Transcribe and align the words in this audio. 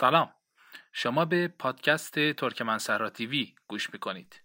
سلام. 0.00 0.32
شما 0.92 1.24
به 1.24 1.48
پادکست 1.48 2.32
ترکمن 2.32 2.78
سهرا 2.78 3.10
تیوی 3.10 3.54
گوش 3.68 3.92
می‌کنید. 3.92 4.40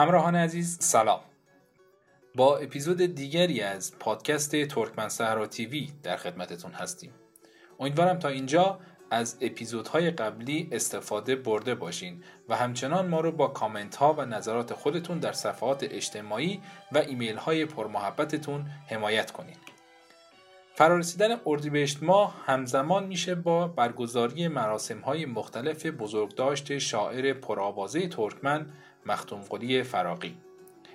همراهان 0.00 0.36
عزیز 0.36 0.78
سلام 0.80 1.20
با 2.34 2.56
اپیزود 2.56 3.14
دیگری 3.14 3.60
از 3.60 3.98
پادکست 3.98 4.64
ترکمن 4.66 5.08
سهرا 5.08 5.46
تیوی 5.46 5.92
در 6.02 6.16
خدمتتون 6.16 6.72
هستیم 6.72 7.10
امیدوارم 7.80 8.18
تا 8.18 8.28
اینجا 8.28 8.80
از 9.10 9.38
اپیزودهای 9.40 10.10
قبلی 10.10 10.68
استفاده 10.72 11.36
برده 11.36 11.74
باشین 11.74 12.22
و 12.48 12.56
همچنان 12.56 13.08
ما 13.08 13.20
رو 13.20 13.32
با 13.32 13.48
کامنت 13.48 13.96
ها 13.96 14.12
و 14.12 14.24
نظرات 14.24 14.74
خودتون 14.74 15.18
در 15.18 15.32
صفحات 15.32 15.82
اجتماعی 15.82 16.60
و 16.92 16.98
ایمیل 16.98 17.36
های 17.36 17.64
پرمحبتتون 17.66 18.66
حمایت 18.86 19.30
کنید. 19.30 19.58
فرارسیدن 20.74 21.40
اردیبهشت 21.46 22.02
ماه 22.02 22.42
همزمان 22.46 23.06
میشه 23.06 23.34
با 23.34 23.68
برگزاری 23.68 24.48
مراسم 24.48 25.00
های 25.00 25.26
مختلف 25.26 25.86
بزرگداشت 25.86 26.78
شاعر 26.78 27.32
پرآوازه 27.32 28.08
ترکمن 28.08 28.66
مختوم 29.06 29.40
قلی 29.40 29.82
فراقی 29.82 30.36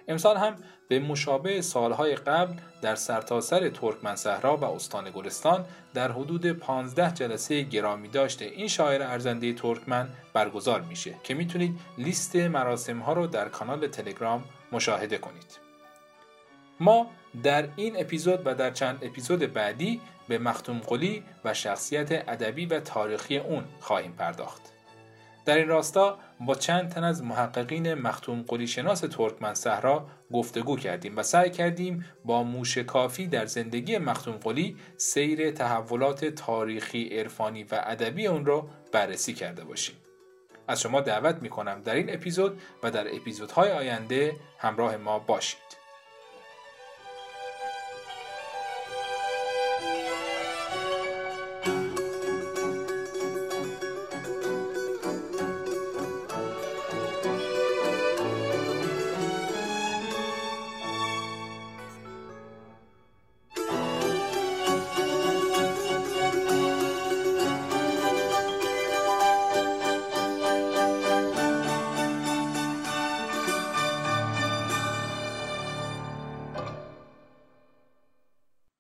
امسال 0.08 0.38
هم 0.38 0.56
به 0.88 1.00
مشابه 1.00 1.62
سالهای 1.62 2.16
قبل 2.16 2.54
در 2.82 2.96
سرتاسر 2.96 3.60
سر 3.60 3.70
ترکمن 3.70 4.16
صحرا 4.16 4.58
و 4.58 4.64
استان 4.64 5.12
گلستان 5.12 5.66
در 5.94 6.12
حدود 6.12 6.52
15 6.52 7.14
جلسه 7.14 7.62
گرامی 7.62 8.08
داشته 8.08 8.46
این 8.46 8.68
شاعر 8.68 9.04
ارزنده 9.04 9.54
ترکمن 9.54 10.10
برگزار 10.34 10.82
میشه 10.82 11.16
که 11.24 11.34
می‌تونید 11.34 11.80
لیست 11.98 12.36
مراسم 12.36 13.00
ها 13.00 13.14
رو 13.14 13.28
در 13.28 13.50
کانال 13.50 13.88
تلگرام 13.88 14.44
مشاهده 14.72 15.18
کنید. 15.18 15.60
ما 16.80 17.08
در 17.44 17.70
این 17.76 18.00
اپیزود 18.00 18.42
و 18.46 18.56
در 18.56 18.72
چند 18.72 19.00
اپیزود 19.02 19.54
بعدی 19.54 20.02
به 20.28 20.38
مختوم 20.38 20.80
قلی 20.80 21.24
و 21.46 21.54
شخصیت 21.54 22.12
ادبی 22.12 22.66
و 22.66 22.80
تاریخی 22.80 23.38
اون 23.38 23.64
خواهیم 23.80 24.12
پرداخت. 24.12 24.75
در 25.46 25.58
این 25.58 25.68
راستا 25.68 26.20
با 26.40 26.56
چند 26.56 26.90
تن 26.90 27.04
از 27.04 27.24
محققین 27.24 27.94
مختوم 27.94 28.42
قلی 28.42 28.68
شناس 28.68 29.00
ترکمن 29.00 29.54
صحرا 29.54 30.08
گفتگو 30.34 30.78
کردیم 30.78 31.18
و 31.18 31.24
سعی 31.24 31.50
کردیم 31.50 32.06
با 32.26 32.44
موش 32.44 32.78
کافی 32.78 33.28
در 33.28 33.46
زندگی 33.46 33.98
مختوم 33.98 34.38
قلی 34.38 34.78
سیر 34.98 35.52
تحولات 35.52 36.26
تاریخی، 36.26 37.20
عرفانی 37.20 37.64
و 37.64 37.82
ادبی 37.84 38.28
اون 38.28 38.46
را 38.46 38.68
بررسی 38.92 39.34
کرده 39.34 39.64
باشیم. 39.64 39.96
از 40.68 40.82
شما 40.82 41.02
دعوت 41.02 41.36
می 41.42 41.50
کنم 41.50 41.82
در 41.82 41.96
این 41.96 42.14
اپیزود 42.14 42.62
و 42.84 42.92
در 42.92 43.16
اپیزودهای 43.16 43.72
آینده 43.72 44.36
همراه 44.60 44.98
ما 44.98 45.20
باشید. 45.20 45.65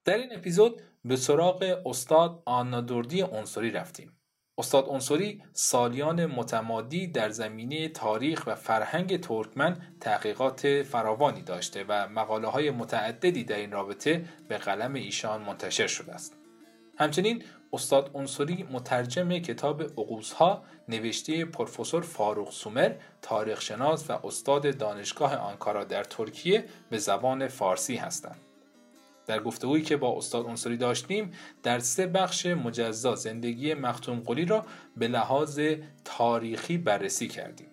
در 0.06 0.18
این 0.18 0.36
اپیزود 0.36 0.82
به 1.06 1.16
سراغ 1.16 1.82
استاد 1.86 2.42
آنادوردی 2.46 3.22
انصوری 3.22 3.72
رفتیم. 3.72 4.12
استاد 4.58 4.90
انصوری 4.90 5.44
سالیان 5.54 6.26
متمادی 6.26 7.08
در 7.08 7.30
زمینه 7.30 7.90
تاریخ 7.90 8.44
و 8.48 8.56
فرهنگ 8.56 9.20
ترکمن 9.20 9.78
تحقیقات 10.02 10.84
فراوانی 10.84 11.42
داشته 11.42 11.86
و 11.88 12.08
مقاله 12.08 12.48
های 12.48 12.72
متعددی 12.72 13.44
در 13.44 13.56
این 13.56 13.72
رابطه 13.72 14.26
به 14.48 14.58
قلم 14.58 14.94
ایشان 14.94 15.42
منتشر 15.42 15.88
شده 15.88 16.14
است. 16.14 16.36
همچنین 16.98 17.44
استاد 17.74 18.12
انصوری 18.16 18.68
مترجم 18.72 19.38
کتاب 19.38 19.82
ها 20.38 20.64
نوشته 20.90 21.46
پروفسور 21.46 22.02
فاروق 22.02 22.52
سومر 22.52 22.96
تاریخشناس 23.22 24.10
و 24.10 24.28
استاد 24.28 24.78
دانشگاه 24.78 25.36
آنکارا 25.36 25.84
در 25.84 26.04
ترکیه 26.04 26.66
به 26.90 26.98
زبان 26.98 27.48
فارسی 27.48 27.96
هستند. 27.96 28.42
در 29.26 29.40
گفتگویی 29.40 29.84
که 29.84 29.98
با 29.98 30.18
استاد 30.18 30.46
انصاری 30.46 30.78
داشتیم 30.78 31.32
در 31.64 31.80
سه 31.80 32.08
بخش 32.08 32.46
مجزا 32.46 33.16
زندگی 33.16 33.74
مختوم 33.74 34.20
قلی 34.20 34.46
را 34.46 34.66
به 34.98 35.08
لحاظ 35.08 35.60
تاریخی 36.06 36.78
بررسی 36.78 37.28
کردیم. 37.28 37.68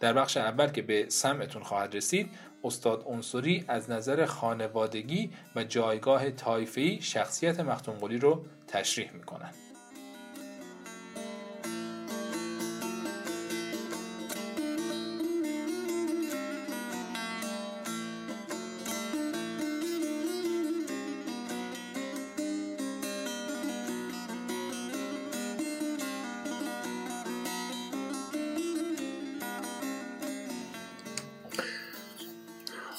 در 0.00 0.12
بخش 0.12 0.36
اول 0.36 0.68
که 0.68 0.82
به 0.82 1.06
سمعتون 1.08 1.62
خواهد 1.62 1.96
رسید 1.96 2.30
استاد 2.64 3.04
انصری 3.08 3.64
از 3.68 3.90
نظر 3.90 4.26
خانوادگی 4.26 5.30
و 5.56 5.64
جایگاه 5.64 6.30
تایفهی 6.30 7.00
شخصیت 7.00 7.60
مختوم 7.60 7.94
قلی 7.94 8.18
رو 8.18 8.44
تشریح 8.68 9.12
می‌کنند 9.12 9.54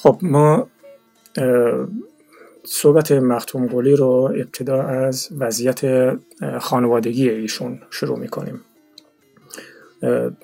خب 0.03 0.17
ما 0.21 0.67
صحبت 2.63 3.11
مختوم 3.11 3.67
گلی 3.67 3.95
رو 3.95 4.31
ابتدا 4.35 4.81
از 4.81 5.29
وضعیت 5.37 6.13
خانوادگی 6.59 7.29
ایشون 7.29 7.79
شروع 7.89 8.19
می‌کنیم. 8.19 8.61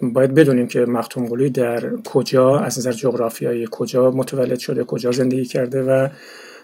باید 0.01 0.33
بدونیم 0.33 0.67
که 0.67 0.85
مختوم 0.85 1.25
گلی 1.25 1.49
در 1.49 1.95
کجا 1.95 2.59
از 2.59 2.79
نظر 2.79 2.91
جغرافیایی 2.91 3.67
کجا 3.71 4.11
متولد 4.11 4.59
شده 4.59 4.83
کجا 4.83 5.11
زندگی 5.11 5.45
کرده 5.45 5.83
و 5.83 6.07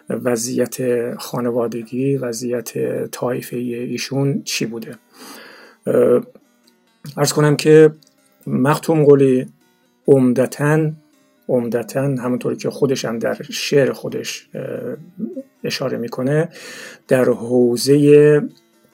وضعیت 0.10 0.78
خانوادگی 1.16 2.18
وضعیت 2.18 2.72
طایفه 3.12 3.58
ایشون 3.58 4.42
چی 4.44 4.66
بوده. 4.66 4.98
ارز 7.18 7.34
کنم 7.34 7.56
که 7.56 7.92
مختوم 8.48 9.04
گلی 9.04 9.48
عمدتا 10.08 10.92
عمدتا 11.50 12.02
همونطوری 12.02 12.56
که 12.56 12.70
خودش 12.70 13.06
هم 13.06 13.20
در 13.20 13.38
شعر 13.52 13.92
خودش 13.92 14.50
اشاره 15.64 15.98
می‌کنه 15.98 16.50
در 17.08 17.24
حوزه 17.24 18.42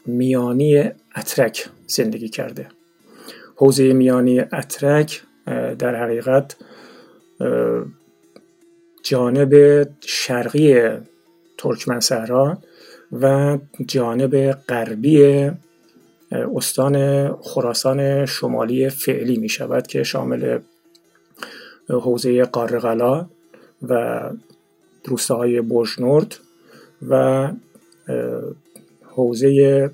میانی 0.06 0.92
اترک 1.18 1.70
زندگی 1.88 2.30
کرده. 2.30 2.68
حوزه 3.56 3.94
میانی 3.94 4.40
اترک 4.40 5.22
در 5.80 5.96
حقیقت 6.04 6.56
جانب 9.04 9.84
شرقی 10.02 10.90
ترکمن 11.58 12.00
صحرا 12.00 12.58
و 13.12 13.58
جانب 13.86 14.52
غربی 14.52 15.52
استان 16.32 17.28
خراسان 17.42 18.26
شمالی 18.26 18.90
فعلی 18.90 19.38
می 19.38 19.50
شود 19.50 19.88
که 19.88 20.04
شامل 20.04 20.60
حوزه 21.92 22.44
قارقلا 22.44 23.26
و 23.90 24.22
روستاهای 25.06 25.62
برجنورد 25.62 26.36
و 27.10 27.48
حوزه 29.06 29.92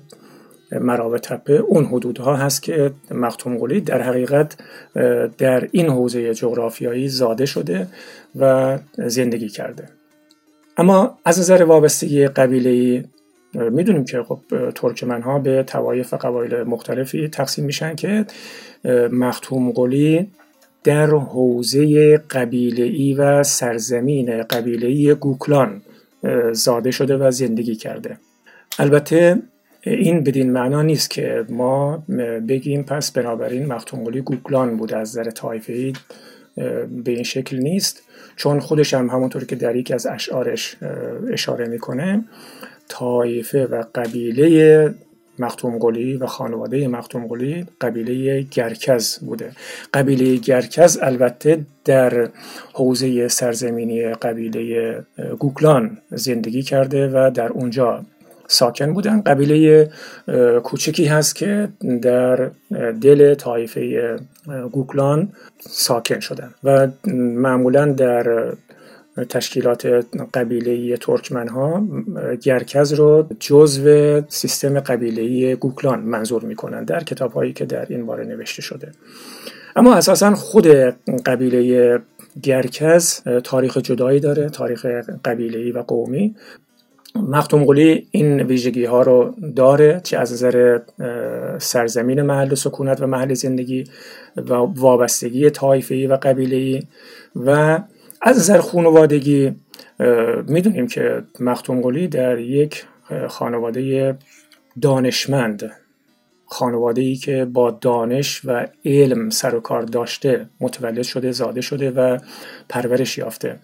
مرابط 0.72 1.20
تپه. 1.20 1.52
اون 1.52 1.84
حدودها 1.84 2.36
هست 2.36 2.62
که 2.62 2.90
مختوم 3.10 3.58
قلی 3.58 3.80
در 3.80 4.02
حقیقت 4.02 4.56
در 5.38 5.68
این 5.72 5.88
حوزه 5.88 6.34
جغرافیایی 6.34 7.08
زاده 7.08 7.46
شده 7.46 7.88
و 8.36 8.78
زندگی 8.98 9.48
کرده. 9.48 9.88
اما 10.76 11.18
از 11.24 11.38
نظر 11.38 11.64
وابستگی 11.64 12.28
قبیله 12.28 13.04
می‌دونیم 13.54 14.04
که 14.04 14.22
خب 14.22 14.40
ترکمن 14.74 15.22
ها 15.22 15.38
به 15.38 15.62
توایف 15.62 16.14
و 16.14 16.16
قبایل 16.16 16.62
مختلفی 16.62 17.28
تقسیم 17.28 17.64
میشن 17.64 17.94
که 17.94 18.26
مختوم 19.12 19.70
قلی 19.70 20.30
در 20.88 21.06
حوزه 21.06 22.16
قبیله 22.18 22.84
ای 22.84 23.14
و 23.14 23.42
سرزمین 23.42 24.42
قبیله 24.42 24.86
ای 24.86 25.14
گوکلان 25.14 25.82
زاده 26.52 26.90
شده 26.90 27.16
و 27.16 27.30
زندگی 27.30 27.74
کرده. 27.74 28.18
البته 28.78 29.42
این 29.82 30.24
بدین 30.24 30.52
معنا 30.52 30.82
نیست 30.82 31.10
که 31.10 31.44
ما 31.48 32.04
بگیم 32.48 32.82
پس 32.82 33.12
بنابراین 33.12 33.66
مختوم 33.66 34.04
گوکلان 34.04 34.76
بوده 34.76 34.96
از 34.96 35.18
نظر 35.18 35.30
طایفه 35.30 35.92
به 37.04 37.10
این 37.10 37.22
شکل 37.22 37.56
نیست. 37.56 38.02
چون 38.36 38.60
خودش 38.60 38.94
هم 38.94 39.10
همونطور 39.10 39.44
که 39.44 39.56
در 39.56 39.76
یکی 39.76 39.94
از 39.94 40.06
اشعارش 40.06 40.76
اشاره 41.32 41.68
می‌کنه 41.68 42.24
طایفه 42.88 43.66
و 43.66 43.84
قبیله 43.94 44.94
مختوم 45.38 45.78
قلی 45.78 46.16
و 46.16 46.26
خانواده 46.26 46.88
مختوم 46.88 47.26
قلی 47.26 47.66
قبیله 47.80 48.42
گرکز 48.42 49.18
بوده. 49.18 49.52
قبیله 49.94 50.36
گرکز 50.36 50.98
البته 51.02 51.60
در 51.84 52.28
حوزه 52.72 53.28
سرزمینی 53.28 54.04
قبیله 54.04 55.04
گوکلان 55.38 55.98
زندگی 56.10 56.62
کرده 56.62 57.08
و 57.08 57.30
در 57.30 57.48
اونجا 57.48 58.04
ساکن 58.48 58.92
بودن. 58.92 59.20
قبیله 59.20 59.90
کوچکی 60.64 61.04
هست 61.04 61.34
که 61.34 61.68
در 62.02 62.50
دل 63.00 63.34
طایفه 63.34 64.16
گوکلان 64.72 65.32
ساکن 65.60 66.20
شدن 66.20 66.54
و 66.64 66.88
معمولا 67.44 67.92
در 67.92 68.52
تشکیلات 69.24 69.86
قبیله 70.34 70.96
ترکمن 70.96 71.48
ها 71.48 71.86
گرکز 72.42 72.92
رو 72.92 73.26
جزو 73.40 74.20
سیستم 74.28 74.80
قبیله 74.80 75.56
گوکلان 75.56 76.00
منظور 76.00 76.44
می‌کنن 76.44 76.84
در 76.84 77.04
کتاب 77.04 77.32
هایی 77.32 77.52
که 77.52 77.64
در 77.64 77.86
این 77.88 78.06
باره 78.06 78.24
نوشته 78.24 78.62
شده. 78.62 78.92
اما 79.76 79.94
اساسا 79.94 80.34
خود 80.34 80.66
قبیله 81.26 81.98
گرکز 82.42 83.22
تاریخ 83.44 83.76
جدایی 83.76 84.20
داره 84.20 84.48
تاریخ 84.48 84.86
قبیله 85.24 85.72
و 85.72 85.82
قومی. 85.82 86.34
مختوم 87.14 87.64
قلی 87.64 88.06
این 88.10 88.40
ویژگی 88.42 88.84
ها 88.84 89.02
رو 89.02 89.34
داره 89.56 90.00
چه 90.04 90.18
از 90.18 90.32
نظر 90.32 90.78
سرزمین 91.58 92.22
محل 92.22 92.54
سکونت 92.54 93.02
و 93.02 93.06
محل 93.06 93.34
زندگی 93.34 93.84
و 94.36 94.54
وابستگی 94.54 95.50
طایفه‌ای 95.50 96.06
و 96.06 96.16
قبیله‌ای 96.16 96.82
و 97.36 97.78
از 98.22 98.38
نظر 98.38 98.60
خانوادگی 98.60 99.54
می‌دونیم 100.48 100.86
که 100.86 101.22
مختوم 101.40 101.80
قلی 101.80 102.08
در 102.08 102.38
یک 102.38 102.84
خانواده 103.28 104.16
دانشمند 104.82 105.72
خانواده 106.46 107.02
ای 107.02 107.16
که 107.16 107.44
با 107.44 107.70
دانش 107.70 108.40
و 108.44 108.66
علم 108.84 109.30
سر 109.30 109.54
و 109.54 109.60
کار 109.60 109.82
داشته 109.82 110.48
متولد 110.60 111.02
شده 111.02 111.32
زاده 111.32 111.60
شده 111.60 111.90
و 111.90 112.18
پرورش 112.68 113.18
یافته. 113.18 113.58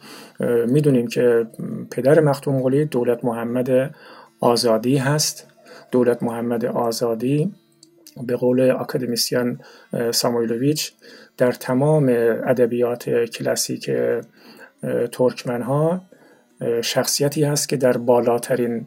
می‌دونیم 0.66 1.06
که 1.06 1.46
پدر 1.90 2.20
مختوم 2.20 2.62
قلی 2.62 2.84
دولت 2.84 3.24
محمد 3.24 3.94
آزادی 4.40 4.96
هست. 4.96 5.46
دولت 5.90 6.22
محمد 6.22 6.64
آزادی 6.64 7.52
به 8.26 8.36
قول 8.36 8.60
اکادمیسیان 8.70 9.60
سامویلوویچ 10.10 10.92
در 11.36 11.52
تمام 11.52 12.08
ادبیات 12.46 13.10
کلاسیک 13.10 13.90
ترکمن 15.12 15.62
ها 15.62 16.02
شخصیتی 16.82 17.44
هست 17.44 17.68
که 17.68 17.76
در 17.76 17.96
بالاترین 17.96 18.86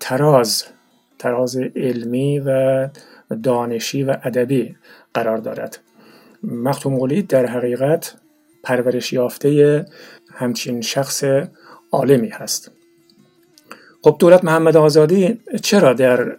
تراز 0.00 0.64
تراز 1.18 1.56
علمی 1.76 2.38
و 2.38 2.88
دانشی 3.42 4.02
و 4.02 4.16
ادبی 4.22 4.76
قرار 5.14 5.38
دارد. 5.38 5.78
مختوم 6.42 6.98
قلی 6.98 7.22
در 7.22 7.46
حقیقت 7.46 8.14
پرورش 8.62 9.12
یافته 9.12 9.84
همچین 10.32 10.80
شخص 10.80 11.24
عالمی 11.92 12.28
هست. 12.28 12.70
خب 14.02 14.16
دولت 14.18 14.44
محمد 14.44 14.76
آزادی 14.76 15.40
چرا 15.62 15.92
در 15.92 16.36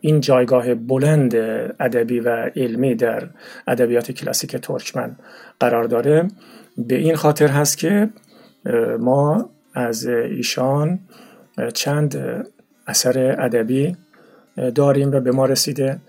این 0.00 0.20
جایگاه 0.20 0.74
بلند 0.74 1.34
ادبی 1.80 2.20
و 2.20 2.50
علمی 2.56 2.94
در 2.94 3.28
ادبیات 3.66 4.12
کلاسیک 4.12 4.56
ترکمن 4.56 5.16
قرار 5.60 5.84
داره؟ 5.84 6.28
به 6.78 6.94
این 6.94 7.16
خاطر 7.16 7.46
هست 7.46 7.78
که 7.78 8.08
ما 8.98 9.50
از 9.74 10.06
ایشان 10.06 10.98
چند 11.74 12.16
اثر 12.86 13.36
ادبی 13.38 13.96
داریم 14.74 15.12
و 15.12 15.20
به 15.20 15.32
ما 15.32 15.46
رسیده. 15.46 16.00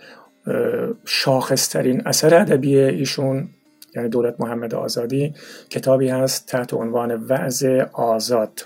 شاخصترین 1.05 2.01
اثر 2.05 2.35
ادبی 2.35 2.77
ایشون 2.77 3.49
یعنی 3.95 4.09
دولت 4.09 4.41
محمد 4.41 4.73
آزادی 4.73 5.33
کتابی 5.69 6.09
هست 6.09 6.45
تحت 6.45 6.73
عنوان 6.73 7.11
وعظ 7.11 7.63
آزاد. 7.93 8.65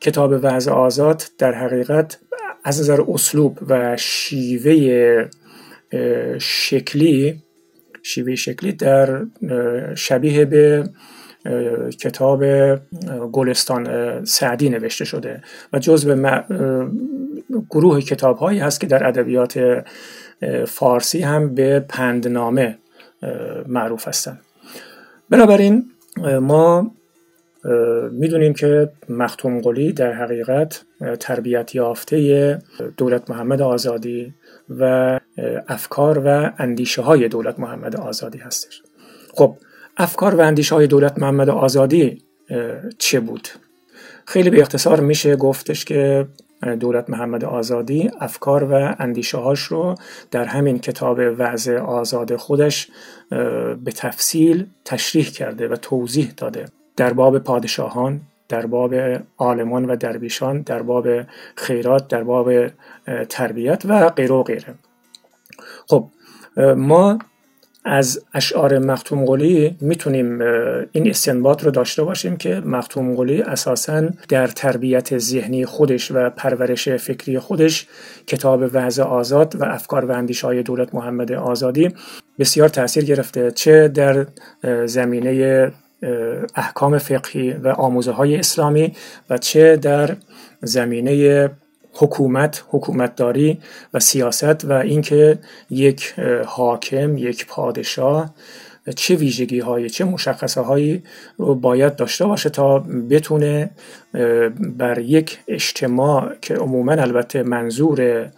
کتاب 0.00 0.32
وعظ 0.32 0.68
آزاد 0.68 1.22
در 1.38 1.52
حقیقت 1.52 2.18
از 2.64 2.80
نظر 2.80 3.00
اسلوب 3.08 3.58
و 3.68 3.96
شیوه 3.96 5.28
شکلی 6.38 7.42
شیوه 8.02 8.34
شکلی 8.34 8.72
در 8.72 9.26
شبیه 9.94 10.44
به 10.44 10.84
کتاب 12.00 12.44
گلستان 13.32 14.24
سعدی 14.24 14.68
نوشته 14.68 15.04
شده 15.04 15.42
و 15.72 15.78
جزو 15.78 16.42
گروه 17.70 18.00
کتاب 18.00 18.36
هایی 18.36 18.58
هست 18.58 18.80
که 18.80 18.86
در 18.86 19.06
ادبیات 19.06 19.84
فارسی 20.66 21.20
هم 21.20 21.54
به 21.54 21.80
پندنامه 21.80 22.78
معروف 23.66 24.08
هستند. 24.08 24.40
بنابراین 25.30 25.90
ما 26.40 26.90
می‌دونیم 28.10 28.54
که 28.54 28.90
مختوم 29.08 29.60
قلی 29.60 29.92
در 29.92 30.12
حقیقت 30.12 30.84
تربیت 31.20 31.74
یافته 31.74 32.58
دولت 32.96 33.30
محمد 33.30 33.62
آزادی 33.62 34.34
و 34.70 35.20
افکار 35.68 36.22
و 36.24 36.50
اندیشه 36.58 37.02
های 37.02 37.28
دولت 37.28 37.60
محمد 37.60 37.96
آزادی 37.96 38.38
هستش. 38.38 38.82
خب 39.34 39.56
افکار 39.96 40.34
و 40.34 40.40
اندیشه 40.40 40.74
های 40.74 40.86
دولت 40.86 41.18
محمد 41.18 41.48
آزادی 41.48 42.22
چه 42.98 43.20
بود؟ 43.20 43.48
خیلی 44.26 44.50
به 44.50 44.60
اختصار 44.60 45.00
میشه 45.00 45.36
گفتش 45.36 45.84
که 45.84 46.26
دولت 46.80 47.10
محمد 47.10 47.44
آزادی 47.44 48.10
افکار 48.20 48.64
و 48.64 48.94
اندیشه 48.98 49.38
هاش 49.38 49.60
رو 49.60 49.94
در 50.30 50.44
همین 50.44 50.78
کتاب 50.78 51.20
وضع 51.38 51.78
آزاد 51.78 52.36
خودش 52.36 52.88
به 53.84 53.92
تفصیل 53.96 54.66
تشریح 54.84 55.30
کرده 55.30 55.68
و 55.68 55.76
توضیح 55.76 56.32
داده 56.36 56.64
در 56.96 57.12
باب 57.12 57.38
پادشاهان 57.38 58.20
در 58.48 58.66
باب 58.66 58.94
عالمان 59.38 59.84
و 59.84 59.96
درویشان 59.96 60.60
در 60.60 60.82
باب 60.82 61.06
خیرات 61.56 62.08
در 62.08 62.24
باب 62.24 62.68
تربیت 63.28 63.82
و 63.84 64.08
غیره 64.08 64.34
و 64.34 64.42
غیره 64.42 64.74
خب 65.86 66.08
ما 66.76 67.18
از 67.84 68.24
اشعار 68.34 68.78
مختوم 68.78 69.24
قلی 69.24 69.76
می‌تونیم 69.80 70.40
این 70.92 71.10
استنباط 71.10 71.64
رو 71.64 71.70
داشته 71.70 72.02
باشیم 72.02 72.36
که 72.36 72.62
مختوم 72.64 73.14
قلی 73.14 73.42
اساسا 73.42 74.08
در 74.28 74.46
تربیت 74.46 75.18
ذهنی 75.18 75.66
خودش 75.66 76.10
و 76.10 76.30
پرورش 76.30 76.88
فکری 76.88 77.38
خودش 77.38 77.86
کتاب 78.26 78.64
وضع 78.72 79.02
آزاد 79.02 79.56
و 79.56 79.64
افکار 79.64 80.04
و 80.04 80.10
اندیش 80.10 80.44
های 80.44 80.62
دولت 80.62 80.94
محمد 80.94 81.32
آزادی 81.32 81.94
بسیار 82.38 82.68
تاثیر 82.68 83.04
گرفته 83.04 83.50
چه 83.50 83.88
در 83.88 84.26
زمینه 84.86 85.72
احکام 86.54 86.98
فقهی 86.98 87.52
و 87.52 87.68
آموزه 87.68 88.12
های 88.12 88.36
اسلامی 88.36 88.92
و 89.30 89.38
چه 89.38 89.76
در 89.76 90.16
زمینه 90.62 91.50
حکومت 91.94 92.64
حکومتداری 92.68 93.60
و 93.94 94.00
سیاست 94.00 94.64
و 94.64 94.72
اینکه 94.72 95.38
یک 95.70 96.14
حاکم 96.46 97.18
یک 97.18 97.46
پادشاه 97.46 98.34
چه 98.96 99.14
ویژگی 99.14 99.60
های 99.60 99.90
چه 99.90 100.04
مشخصه 100.04 100.60
هایی 100.60 101.02
رو 101.36 101.54
باید 101.54 101.96
داشته 101.96 102.26
باشه 102.26 102.50
تا 102.50 102.78
بتونه 103.10 103.70
بر 104.78 104.98
یک 104.98 105.38
اجتماع 105.48 106.34
که 106.42 106.54
عموما 106.54 106.92
البته 106.92 107.42
منظور 107.42 108.30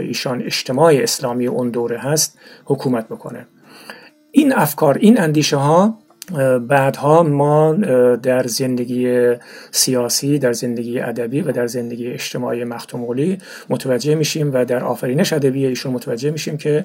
ایشان 0.00 0.42
اجتماع 0.42 0.94
اسلامی 0.94 1.46
اون 1.46 1.70
دوره 1.70 1.98
هست 1.98 2.38
حکومت 2.64 3.08
بکنه. 3.08 3.46
این 4.30 4.52
افکار 4.52 4.98
این 5.00 5.20
اندیشه 5.20 5.56
ها 5.56 5.98
بعدها 6.68 7.22
ما 7.22 7.72
در 8.22 8.46
زندگی 8.46 9.34
سیاسی 9.70 10.38
در 10.38 10.52
زندگی 10.52 11.00
ادبی 11.00 11.40
و 11.40 11.52
در 11.52 11.66
زندگی 11.66 12.06
اجتماعی 12.06 12.64
مختوم 12.64 13.06
متوجه 13.70 14.14
میشیم 14.14 14.50
و 14.54 14.64
در 14.64 14.84
آفرینش 14.84 15.32
ادبی 15.32 15.66
ایشون 15.66 15.92
متوجه 15.92 16.30
میشیم 16.30 16.56
که 16.56 16.84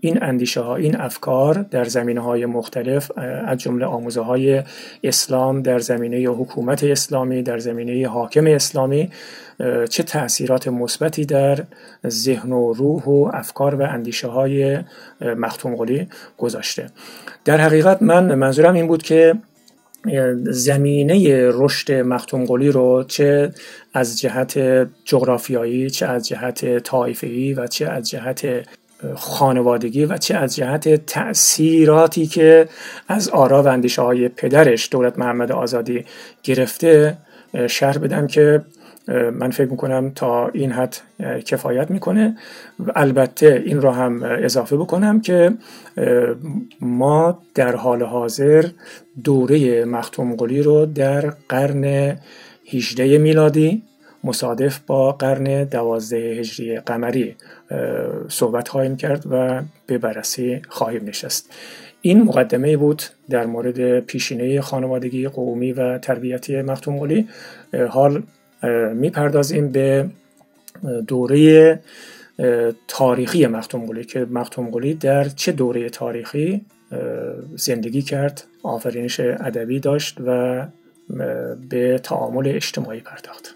این 0.00 0.22
اندیشه 0.22 0.60
ها 0.60 0.76
این 0.76 0.96
افکار 0.96 1.66
در 1.70 1.84
زمینه 1.84 2.20
های 2.20 2.46
مختلف 2.46 3.10
از 3.46 3.58
جمله 3.58 3.86
آموزه 3.86 4.20
های 4.20 4.62
اسلام 5.04 5.62
در 5.62 5.78
زمینه 5.78 6.16
حکومت 6.18 6.84
اسلامی 6.84 7.42
در 7.42 7.58
زمینه 7.58 8.08
حاکم 8.08 8.46
اسلامی 8.46 9.10
چه 9.90 10.02
تاثیرات 10.02 10.68
مثبتی 10.68 11.24
در 11.24 11.64
ذهن 12.08 12.52
و 12.52 12.72
روح 12.72 13.04
و 13.04 13.30
افکار 13.34 13.74
و 13.74 13.82
اندیشه 13.82 14.28
های 14.28 14.78
مختوم 15.20 15.76
قلی 15.76 16.08
گذاشته. 16.38 16.86
در 17.44 17.60
حقیقت 17.60 18.02
من 18.02 18.34
منظورم 18.34 18.74
این 18.74 18.86
بود 18.86 19.02
که 19.02 19.34
زمینه 20.44 21.48
رشد 21.52 21.92
مختوم 21.92 22.44
قلی 22.44 22.68
رو 22.68 23.04
چه 23.08 23.52
از 23.94 24.18
جهت 24.18 24.58
جغرافیایی 25.04 25.90
چه 25.90 26.06
از 26.06 26.28
جهت 26.28 26.78
طایفه‌ای 26.78 27.54
و 27.54 27.66
چه 27.66 27.86
از 27.86 28.10
جهت 28.10 28.46
خانوادگی 29.14 30.04
و 30.04 30.16
چه 30.16 30.34
از 30.34 30.56
جهت 30.56 31.06
تأثیراتی 31.06 32.26
که 32.26 32.68
از 33.08 33.28
آرا 33.28 33.62
و 33.62 33.88
های 33.98 34.28
پدرش 34.28 34.88
دولت 34.90 35.18
محمد 35.18 35.52
آزادی 35.52 36.04
گرفته 36.42 37.16
شرح 37.66 37.98
بدم 37.98 38.26
که 38.26 38.62
من 39.08 39.50
فکر 39.50 39.68
می‌کنم 39.70 40.12
تا 40.14 40.48
این 40.48 40.72
حد 40.72 40.96
کفایت 41.44 41.90
می‌کنه 41.90 42.36
البته 42.94 43.62
این 43.66 43.80
را 43.80 43.92
هم 43.92 44.22
اضافه 44.22 44.76
بکنم 44.76 45.20
که 45.20 45.52
ما 46.80 47.38
در 47.54 47.76
حال 47.76 48.02
حاضر 48.02 48.64
دوره 49.24 49.84
مختوم 49.84 50.34
قلی 50.36 50.62
رو 50.62 50.86
در 50.86 51.32
قرن 51.48 52.16
18 52.72 53.18
میلادی 53.18 53.82
مصادف 54.24 54.78
با 54.86 55.12
قرن 55.12 55.64
دوازده 55.64 56.16
هجری 56.16 56.76
قمری 56.76 57.36
صحبت 58.28 58.68
خواهیم 58.68 58.96
کرد 58.96 59.24
و 59.30 59.62
به 59.86 59.98
بررسی 59.98 60.62
خواهیم 60.68 61.04
نشست. 61.04 61.50
این 62.00 62.22
مقدمه 62.22 62.76
بود 62.76 63.02
در 63.30 63.46
مورد 63.46 64.00
پیشینه 64.00 64.60
خانوادگی 64.60 65.28
قومی 65.28 65.72
و 65.72 65.98
تربیتی 65.98 66.62
مختوم 66.62 66.98
قلی 66.98 67.28
حال 67.88 68.22
می‌پردازیم 68.94 69.72
به 69.72 70.06
دوره 71.06 71.80
تاریخی 72.88 73.46
مختوم 73.46 73.86
قلی 73.86 74.04
که 74.04 74.26
مختوم 74.30 74.70
قلی 74.70 74.94
در 74.94 75.28
چه 75.28 75.52
دوره 75.52 75.90
تاریخی 75.90 76.64
زندگی 77.56 78.02
کرد 78.02 78.44
آفرینش 78.62 79.20
ادبی 79.20 79.80
داشت 79.80 80.18
و 80.26 80.66
به 81.68 82.00
تعامل 82.02 82.48
اجتماعی 82.48 83.00
پرداخت. 83.00 83.54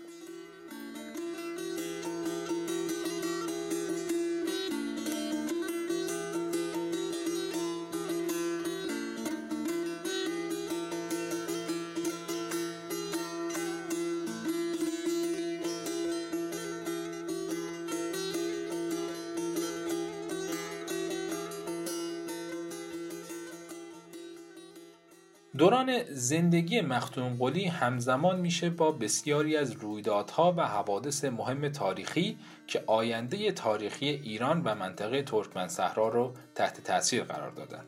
دوران 25.58 26.02
زندگی 26.10 26.80
مختوم 26.80 27.36
قلی 27.38 27.64
همزمان 27.64 28.40
میشه 28.40 28.70
با 28.70 28.92
بسیاری 28.92 29.56
از 29.56 29.72
رویدادها 29.72 30.54
و 30.56 30.66
حوادث 30.66 31.24
مهم 31.24 31.68
تاریخی 31.68 32.38
که 32.66 32.84
آینده 32.86 33.52
تاریخی 33.52 34.06
ایران 34.06 34.62
و 34.64 34.74
منطقه 34.74 35.22
ترکمن 35.22 35.68
صحرا 35.68 36.08
رو 36.08 36.32
تحت 36.54 36.80
تاثیر 36.80 37.24
قرار 37.24 37.50
دادن. 37.50 37.84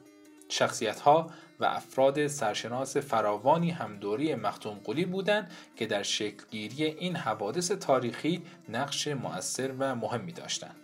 شخصیت 0.48 1.00
ها 1.00 1.30
و 1.60 1.64
افراد 1.64 2.26
سرشناس 2.26 2.96
فراوانی 2.96 3.70
هم 3.70 3.96
دوری 3.96 4.34
مختوم 4.34 4.80
قلی 4.84 5.04
بودند 5.04 5.50
که 5.76 5.86
در 5.86 6.02
شکلگیری 6.02 6.84
این 6.84 7.16
حوادث 7.16 7.72
تاریخی 7.72 8.42
نقش 8.68 9.08
مؤثر 9.08 9.72
و 9.78 9.94
مهمی 9.94 10.32
داشتند. 10.32 10.76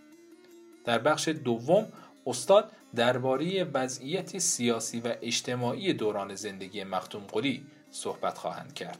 در 0.85 0.99
بخش 0.99 1.29
دوم 1.29 1.87
استاد 2.27 2.71
درباره 2.97 3.65
وضعیت 3.65 4.39
سیاسی 4.39 5.01
و 5.01 5.15
اجتماعی 5.23 5.93
دوران 5.93 6.35
زندگی 6.35 6.85
مختوم 6.85 7.23
قلی 7.23 7.67
صحبت 7.91 8.39
خواهند 8.39 8.75
کرد. 8.75 8.99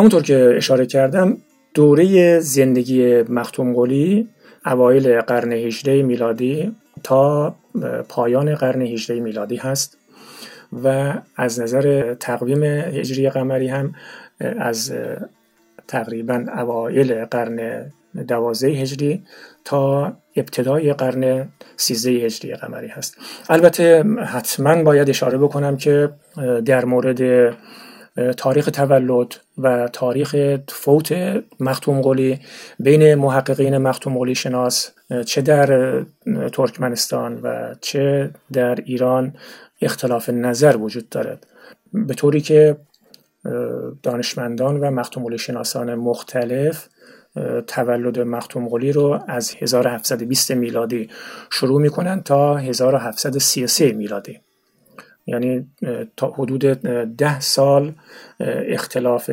همونطور 0.00 0.22
که 0.22 0.54
اشاره 0.56 0.86
کردم 0.86 1.36
دوره 1.74 2.38
زندگی 2.40 3.22
مختوم 3.22 3.74
قلی 3.74 4.28
اوایل 4.66 5.20
قرن 5.20 5.52
18 5.52 6.02
میلادی 6.02 6.76
تا 7.02 7.54
پایان 8.08 8.54
قرن 8.54 8.82
18 8.82 9.20
میلادی 9.20 9.56
هست 9.56 9.98
و 10.84 11.14
از 11.36 11.60
نظر 11.60 12.14
تقویم 12.14 12.62
هجری 12.62 13.30
قمری 13.30 13.68
هم 13.68 13.94
از 14.40 14.92
تقریبا 15.88 16.46
اوایل 16.56 17.24
قرن 17.24 17.90
دوازده 18.28 18.68
هجری 18.68 19.22
تا 19.64 20.12
ابتدای 20.36 20.92
قرن 20.92 21.48
سیزده 21.76 22.10
هجری 22.10 22.54
قمری 22.54 22.88
هست. 22.88 23.16
البته 23.48 24.04
حتما 24.26 24.82
باید 24.82 25.10
اشاره 25.10 25.38
بکنم 25.38 25.76
که 25.76 26.10
در 26.64 26.84
مورد 26.84 27.52
تاریخ 28.36 28.66
تولد 28.66 29.34
و 29.62 29.88
تاریخ 29.88 30.58
فوت 30.68 31.12
مختوم 31.60 32.00
قلی 32.00 32.40
بین 32.78 33.14
محققین 33.14 33.78
مختوم 33.78 34.18
قلی 34.18 34.34
شناس 34.34 34.90
چه 35.26 35.42
در 35.42 36.00
ترکمنستان 36.52 37.40
و 37.42 37.74
چه 37.80 38.30
در 38.52 38.74
ایران 38.74 39.34
اختلاف 39.82 40.28
نظر 40.28 40.76
وجود 40.76 41.08
دارد. 41.08 41.46
به 41.92 42.14
طوری 42.14 42.40
که 42.40 42.76
دانشمندان 44.02 44.80
و 44.80 44.90
مختوم 44.90 45.24
قلی 45.24 45.38
شناسان 45.38 45.94
مختلف 45.94 46.88
تولد 47.66 48.18
مختوم 48.18 48.68
قلی 48.68 48.92
رو 48.92 49.18
از 49.28 49.54
1720 49.58 50.50
میلادی 50.50 51.10
شروع 51.50 51.80
می 51.80 51.90
کنند 51.90 52.22
تا 52.22 52.56
1733 52.56 53.92
میلادی. 53.92 54.40
یعنی 55.30 55.66
تا 56.16 56.30
حدود 56.30 56.60
ده 57.16 57.40
سال 57.40 57.92
اختلاف 58.68 59.30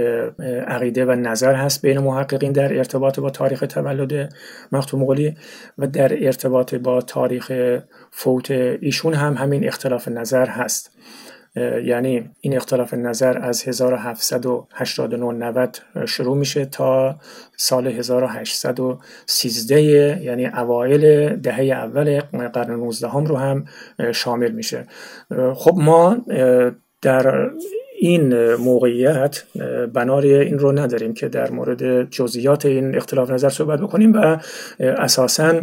عقیده 0.68 1.06
و 1.06 1.12
نظر 1.12 1.56
هست 1.56 1.82
بین 1.82 2.00
محققین 2.00 2.52
در 2.52 2.78
ارتباط 2.78 3.20
با 3.20 3.30
تاریخ 3.30 3.60
تولد 3.70 4.34
مختوم 4.72 5.06
قلی 5.06 5.36
و 5.78 5.88
در 5.88 6.26
ارتباط 6.26 6.76
با 6.76 7.02
تاریخ 7.02 7.52
فوت 8.12 8.52
ایشون 8.52 9.14
هم 9.14 9.34
همین 9.34 9.68
اختلاف 9.68 10.08
نظر 10.08 10.46
هست. 10.46 10.92
یعنی 11.84 12.30
این 12.42 12.56
اختلاف 12.56 12.94
نظر 12.94 13.38
از 13.38 13.68
1789 13.68 15.26
90 15.26 15.78
شروع 16.06 16.38
میشه 16.38 16.66
تا 16.66 17.16
سال 17.58 17.88
1813 17.88 19.82
یعنی 20.24 20.46
اوایل 20.46 21.36
دهه 21.36 21.62
اول 21.62 22.20
قرن 22.54 22.72
19 22.72 23.08
هم 23.08 23.26
رو 23.26 23.36
هم 23.36 23.66
شامل 24.14 24.52
میشه. 24.52 24.86
خب 25.56 25.74
ما 25.76 26.18
در 27.02 27.50
این 28.00 28.54
موقعیت 28.56 29.44
بنار 29.94 30.24
این 30.24 30.60
رو 30.60 30.72
نداریم 30.72 31.14
که 31.14 31.28
در 31.28 31.52
مورد 31.52 32.10
جزئیات 32.10 32.66
این 32.66 32.96
اختلاف 32.96 33.32
نظر 33.32 33.50
صحبت 33.50 33.82
بکنیم 33.82 34.14
و 34.14 34.38
اساساً 34.80 35.62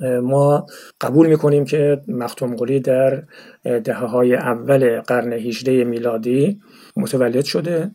ما 0.00 0.66
قبول 1.00 1.26
می‌کنیم 1.26 1.64
که 1.64 2.00
مختوم 2.08 2.56
قلی 2.56 2.80
در 2.80 3.22
دهه 3.62 4.04
های 4.04 4.34
اول 4.34 5.00
قرن 5.00 5.32
18 5.32 5.84
میلادی 5.84 6.60
متولد 6.96 7.44
شده 7.44 7.90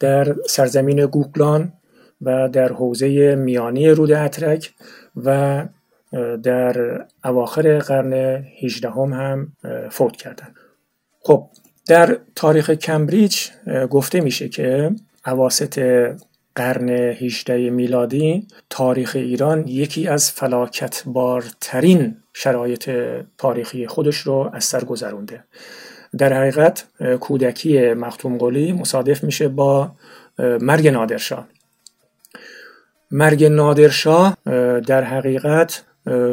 در 0.00 0.36
سرزمین 0.48 1.06
گوگلان 1.06 1.72
و 2.22 2.48
در 2.48 2.72
حوزه 2.72 3.34
میانی 3.34 3.88
رود 3.88 4.12
اترک 4.12 4.74
و 5.16 5.62
در 6.42 7.06
اواخر 7.24 7.78
قرن 7.78 8.12
18 8.62 8.90
هم, 8.90 9.12
هم 9.12 9.52
فوت 9.90 10.16
کردن 10.16 10.54
خب 11.20 11.48
در 11.88 12.18
تاریخ 12.34 12.70
کمبریج 12.70 13.48
گفته 13.90 14.20
میشه 14.20 14.48
که 14.48 14.90
عواست 15.24 15.78
قرن 16.56 16.88
18 16.88 17.70
میلادی 17.70 18.46
تاریخ 18.70 19.16
ایران 19.16 19.68
یکی 19.68 20.08
از 20.08 20.30
فلاکت 20.30 21.02
بارترین 21.06 22.16
شرایط 22.32 22.90
تاریخی 23.38 23.86
خودش 23.86 24.16
رو 24.16 24.50
از 24.52 24.64
سر 24.64 24.84
گذرونده. 24.84 25.44
در 26.18 26.32
حقیقت 26.32 26.84
کودکی 27.20 27.92
مختوم 27.94 28.38
قلی 28.38 28.72
مصادف 28.72 29.24
میشه 29.24 29.48
با 29.48 29.92
مرگ 30.38 30.88
نادرشاه. 30.88 31.48
مرگ 33.10 33.44
نادرشاه 33.44 34.36
در 34.86 35.04
حقیقت 35.04 35.82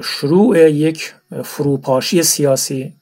شروع 0.03 0.69
یک 0.69 1.13
فروپاشی 1.43 2.23
سیاسی 2.23 2.93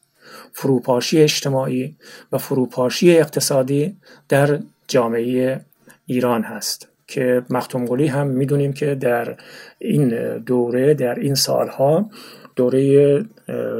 فروپاشی 0.53 1.21
اجتماعی 1.21 1.97
و 2.31 2.37
فروپاشی 2.37 3.17
اقتصادی 3.17 3.97
در 4.29 4.59
جامعه 4.87 5.65
ایران 6.05 6.43
هست. 6.43 6.90
که 7.11 7.43
مختوم 7.49 7.85
قلی 7.85 8.07
هم 8.07 8.27
می‌دونیم 8.27 8.73
که 8.73 8.95
در 8.95 9.35
این 9.79 10.37
دوره 10.37 10.93
در 10.93 11.15
این 11.15 11.35
سالها 11.35 12.09
دوره 12.55 13.25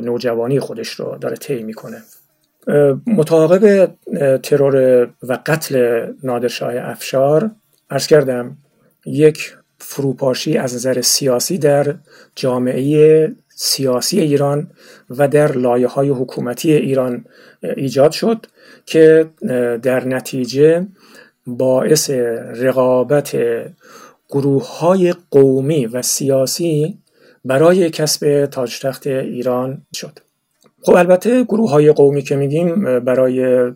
نوجوانی 0.04 0.60
خودش 0.60 0.90
رو 0.90 1.18
داره 1.22 1.36
طی 1.36 1.64
می‌کنه. 1.64 1.98
متعاقب 3.08 3.92
ترور 4.38 5.08
و 5.24 5.40
قتل 5.46 6.06
نادرشاه 6.24 6.74
افشار 6.76 7.52
ارز 7.90 8.08
کردم 8.08 8.58
یک 9.06 9.56
فروپاشی 9.78 10.58
از 10.58 10.76
نظر 10.76 11.02
سیاسی 11.02 11.58
در 11.58 11.96
جامعه 12.36 13.32
سیاسی 13.56 14.20
ایران 14.20 14.72
و 15.10 15.28
در 15.28 15.52
لایه 15.52 15.88
های 15.88 16.10
حکومتی 16.10 16.74
ایران 16.74 17.26
ایجاد 17.62 18.12
شد 18.12 18.46
که 18.86 19.30
در 19.82 20.08
نتیجه 20.08 20.88
باعث 21.58 22.10
رقابت 22.56 23.38
گروه 24.30 24.80
های 24.80 25.14
قومی 25.32 25.86
و 25.86 26.02
سیاسی 26.02 26.98
برای 27.46 27.90
کسب 27.90 28.46
تاج 28.46 28.80
تخت 28.80 29.08
ایران 29.08 29.82
شد. 29.96 30.20
خب 30.82 30.96
البته 30.96 31.44
گروه 31.44 31.70
های 31.70 31.92
قومی 31.92 32.22
که 32.22 32.36
میگیم 32.36 33.00
برای 33.00 33.72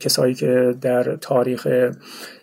کسایی 0.00 0.34
که 0.34 0.74
در 0.80 1.16
تاریخ 1.16 1.68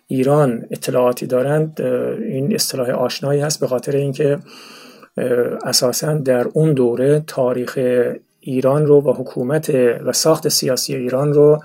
ایران 0.06 0.66
اطلاعاتی 0.70 1.26
دارند 1.26 1.80
این 2.22 2.54
اصطلاح 2.54 2.90
آشنایی 2.90 3.40
هست 3.40 3.60
به 3.60 3.66
خاطر 3.66 3.96
اینکه 3.96 4.38
اساسا 5.64 6.14
در 6.14 6.48
اون 6.52 6.74
دوره 6.74 7.24
تاریخ 7.26 7.78
ایران 8.40 8.86
رو 8.86 9.00
و 9.00 9.12
حکومت 9.12 9.70
و 10.04 10.12
ساخت 10.12 10.48
سیاسی 10.48 10.96
ایران 10.96 11.32
رو 11.32 11.62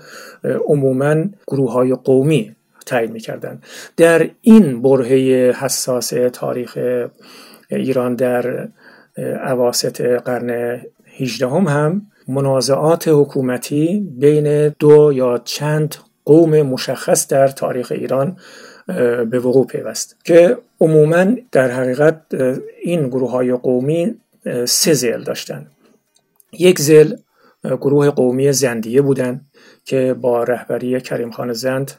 عموما 0.67 1.15
گروه 1.47 1.71
های 1.71 1.95
قومی 1.95 2.54
تعیین 2.85 3.11
می‌کردن 3.11 3.61
در 3.97 4.29
این 4.41 4.81
برهه 4.81 5.51
حساس 5.59 6.13
تاریخ 6.33 6.77
ایران 7.69 8.15
در 8.15 8.69
عواست 9.43 10.01
قرن 10.01 10.81
18 11.17 11.47
هم, 11.47 11.67
هم 11.67 12.01
منازعات 12.27 13.07
حکومتی 13.07 14.07
بین 14.17 14.69
دو 14.69 15.13
یا 15.13 15.41
چند 15.43 15.95
قوم 16.25 16.61
مشخص 16.61 17.27
در 17.27 17.47
تاریخ 17.47 17.91
ایران 17.91 18.37
به 19.29 19.39
وقوع 19.39 19.67
پیوست 19.67 20.17
که 20.23 20.57
عموما 20.81 21.25
در 21.51 21.71
حقیقت 21.71 22.21
این 22.83 23.07
گروه 23.07 23.31
های 23.31 23.53
قومی 23.53 24.15
سه 24.65 24.93
زل 24.93 25.23
داشتن 25.23 25.67
یک 26.59 26.79
زل 26.79 27.15
گروه 27.63 28.09
قومی 28.09 28.51
زندیه 28.51 29.01
بودند 29.01 29.45
که 29.85 30.15
با 30.21 30.43
رهبری 30.43 31.01
کریم 31.01 31.31
خان 31.31 31.53
زند 31.53 31.91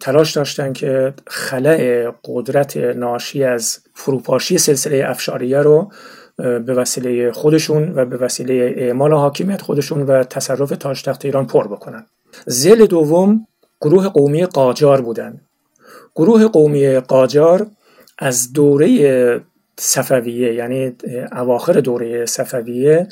تلاش 0.00 0.36
داشتند 0.36 0.74
که 0.74 1.14
خلع 1.26 2.10
قدرت 2.24 2.76
ناشی 2.76 3.44
از 3.44 3.78
فروپاشی 3.94 4.58
سلسله 4.58 5.04
افشاریه 5.06 5.58
رو 5.58 5.90
به 6.36 6.74
وسیله 6.74 7.32
خودشون 7.32 7.92
و 7.94 8.04
به 8.04 8.16
وسیله 8.16 8.74
اعمال 8.76 9.12
حاکمیت 9.12 9.62
خودشون 9.62 10.02
و 10.02 10.24
تصرف 10.24 10.70
تاج 10.70 11.02
تخت 11.02 11.24
ایران 11.24 11.46
پر 11.46 11.68
بکنن. 11.68 12.06
زل 12.46 12.86
دوم 12.86 13.46
گروه 13.80 14.08
قومی 14.08 14.46
قاجار 14.46 15.00
بودن. 15.00 15.40
گروه 16.16 16.48
قومی 16.48 17.00
قاجار 17.00 17.66
از 18.18 18.52
دوره 18.52 19.40
صفویه 19.78 20.54
یعنی 20.54 20.96
اواخر 21.32 21.72
دوره 21.72 22.26
صفویه 22.26 23.08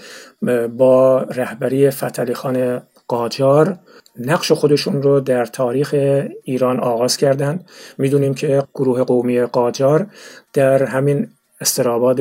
با 0.77 1.23
رهبری 1.23 1.91
فتلی 1.91 2.35
خان 2.35 2.83
قاجار 3.09 3.79
نقش 4.19 4.53
خودشون 4.53 5.03
رو 5.03 5.21
در 5.21 5.45
تاریخ 5.45 5.95
ایران 6.43 6.81
آغاز 6.81 7.17
کردند 7.17 7.65
می‌دونیم 7.99 8.35
که 8.35 8.63
گروه 8.75 9.05
قومی 9.05 9.41
قاجار 9.41 10.07
در 10.53 10.83
همین 10.83 11.29
استراباد 11.61 12.21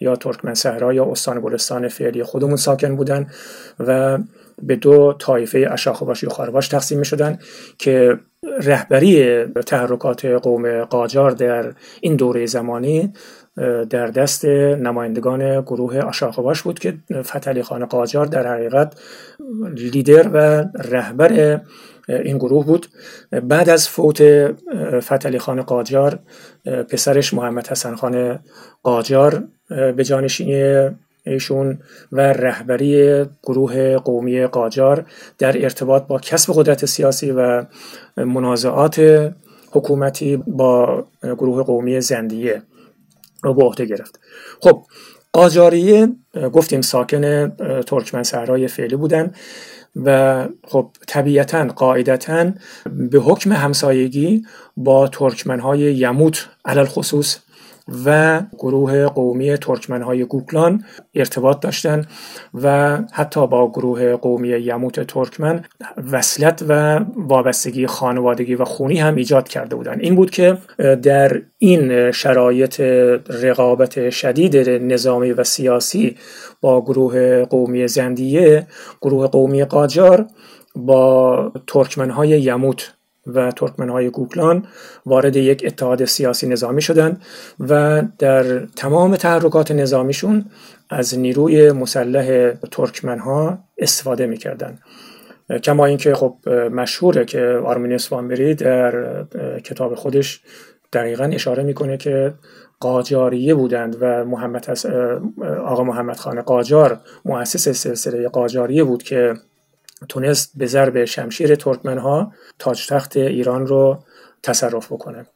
یا 0.00 0.16
ترکمن 0.20 0.54
صحرا 0.54 0.92
یا 0.92 1.04
استان 1.04 1.40
گلستان 1.40 1.88
فعلی 1.88 2.22
خودمون 2.22 2.56
ساکن 2.56 2.96
بودن 2.96 3.26
و 3.80 4.18
به 4.62 4.76
دو 4.76 5.12
طایفه 5.18 5.68
اشاخواش 5.70 6.24
و 6.24 6.30
خارواش 6.30 6.68
تقسیم 6.68 6.98
می 6.98 7.04
شدن 7.04 7.38
که 7.78 8.18
رهبری 8.60 9.44
تحرکات 9.46 10.24
قوم 10.24 10.84
قاجار 10.84 11.30
در 11.30 11.72
این 12.00 12.16
دوره 12.16 12.46
زمانی 12.46 13.12
در 13.90 14.06
دست 14.06 14.44
نمایندگان 14.44 15.60
گروه 15.60 15.98
آشاخواش 15.98 16.62
بود 16.62 16.78
که 16.78 16.94
فتلی 17.22 17.62
خان 17.62 17.84
قاجار 17.84 18.26
در 18.26 18.46
حقیقت 18.46 19.00
لیدر 19.74 20.28
و 20.32 20.64
رهبر 20.74 21.60
این 22.08 22.38
گروه 22.38 22.66
بود. 22.66 22.86
بعد 23.42 23.68
از 23.68 23.88
فوت 23.88 24.22
فتلی 25.00 25.38
خان 25.38 25.62
قاجار 25.62 26.18
پسرش 26.64 27.34
محمد 27.34 27.66
حسن 27.66 27.94
خان 27.94 28.38
قاجار 28.82 29.44
به 29.68 30.04
جانشینی 30.04 30.90
ایشون 31.26 31.78
و 32.12 32.20
رهبری 32.20 33.24
گروه 33.42 33.96
قومی 33.96 34.46
قاجار 34.46 35.04
در 35.38 35.62
ارتباط 35.62 36.06
با 36.06 36.18
کسب 36.18 36.52
قدرت 36.56 36.86
سیاسی 36.86 37.30
و 37.30 37.64
منازعات 38.16 39.00
حکومتی 39.70 40.36
با 40.36 41.04
گروه 41.22 41.62
قومی 41.62 42.00
زندیه. 42.00 42.62
رو 43.44 43.54
به 43.54 43.64
عهده 43.64 43.84
گرفت. 43.84 44.20
خب 44.60 44.86
قاجاریه 45.32 46.08
گفتیم 46.52 46.80
ساکن 46.80 47.48
ترکمن 47.80 48.22
صحرای 48.22 48.68
فعلی 48.68 48.96
بودن 48.96 49.34
و 50.04 50.48
خب 50.64 50.90
طبیعتا 51.06 51.66
قاعدتا 51.66 52.52
به 52.86 53.18
حکم 53.18 53.52
همسایگی 53.52 54.42
با 54.76 55.08
ترکمنهای 55.08 55.80
یموت 55.80 56.48
علل 56.64 56.84
خصوص 56.84 57.38
و 58.04 58.40
گروه 58.58 59.06
قومی 59.06 59.56
ترکمنهای 59.56 60.24
گوکلان 60.24 60.84
ارتباط 61.14 61.60
داشتند 61.60 62.06
و 62.54 62.98
حتی 63.12 63.46
با 63.46 63.70
گروه 63.70 64.16
قومی 64.16 64.48
یموت 64.48 65.00
ترکمن 65.00 65.64
وصلت 66.12 66.64
و 66.68 67.00
وابستگی 67.16 67.86
خانوادگی 67.86 68.54
و 68.54 68.64
خونی 68.64 69.00
هم 69.00 69.14
ایجاد 69.14 69.48
کرده 69.48 69.76
بودند 69.76 70.00
این 70.00 70.14
بود 70.14 70.30
که 70.30 70.58
در 71.02 71.42
این 71.58 72.10
شرایط 72.10 72.80
رقابت 73.30 74.10
شدید 74.10 74.56
نظامی 74.68 75.32
و 75.32 75.44
سیاسی 75.44 76.16
با 76.60 76.80
گروه 76.80 77.44
قومی 77.44 77.88
زندیه 77.88 78.66
گروه 79.02 79.26
قومی 79.26 79.64
قاجار 79.64 80.26
با 80.76 81.52
ترکمنهای 81.66 82.28
یموت 82.28 82.94
و 83.26 83.52
های 83.78 84.10
گوکلان 84.10 84.66
وارد 85.06 85.36
یک 85.36 85.62
اتحاد 85.66 86.04
سیاسی 86.04 86.48
نظامی 86.48 86.82
شدند 86.82 87.22
و 87.60 88.02
در 88.18 88.66
تمام 88.66 89.16
تحرکات 89.16 89.70
نظامیشون 89.70 90.44
از 90.90 91.18
نیروی 91.18 91.72
مسلح 91.72 92.54
ها 93.18 93.58
استفاده 93.78 94.26
می‌کردند. 94.26 94.80
کما 95.62 95.86
اینکه 95.86 96.14
خب 96.14 96.48
مشهوره 96.48 97.24
که 97.24 97.60
آرمینیوس 97.64 98.12
وانبری 98.12 98.54
در 98.54 99.24
کتاب 99.64 99.94
خودش 99.94 100.42
دقیقا 100.92 101.24
اشاره 101.24 101.62
می‌کنه 101.62 101.96
که 101.96 102.34
قاجاریه 102.80 103.54
بودند 103.54 103.96
و 104.00 104.24
محمد 104.24 104.78
آقا 105.64 105.84
محمد 105.84 106.16
خان 106.16 106.42
قاجار 106.42 107.00
مؤسس 107.24 107.68
سلسله 107.68 108.28
قاجاریه 108.28 108.84
بود 108.84 109.02
که 109.02 109.34
تونست 110.08 110.52
به 110.54 110.66
ضرب 110.66 111.04
شمشیر 111.04 111.54
ترکمن 111.54 111.98
ها 111.98 112.32
تاج 112.58 112.86
تخت 112.86 113.16
ایران 113.16 113.66
رو 113.66 113.98
تصرف 114.42 114.92
بکنه. 114.92 115.26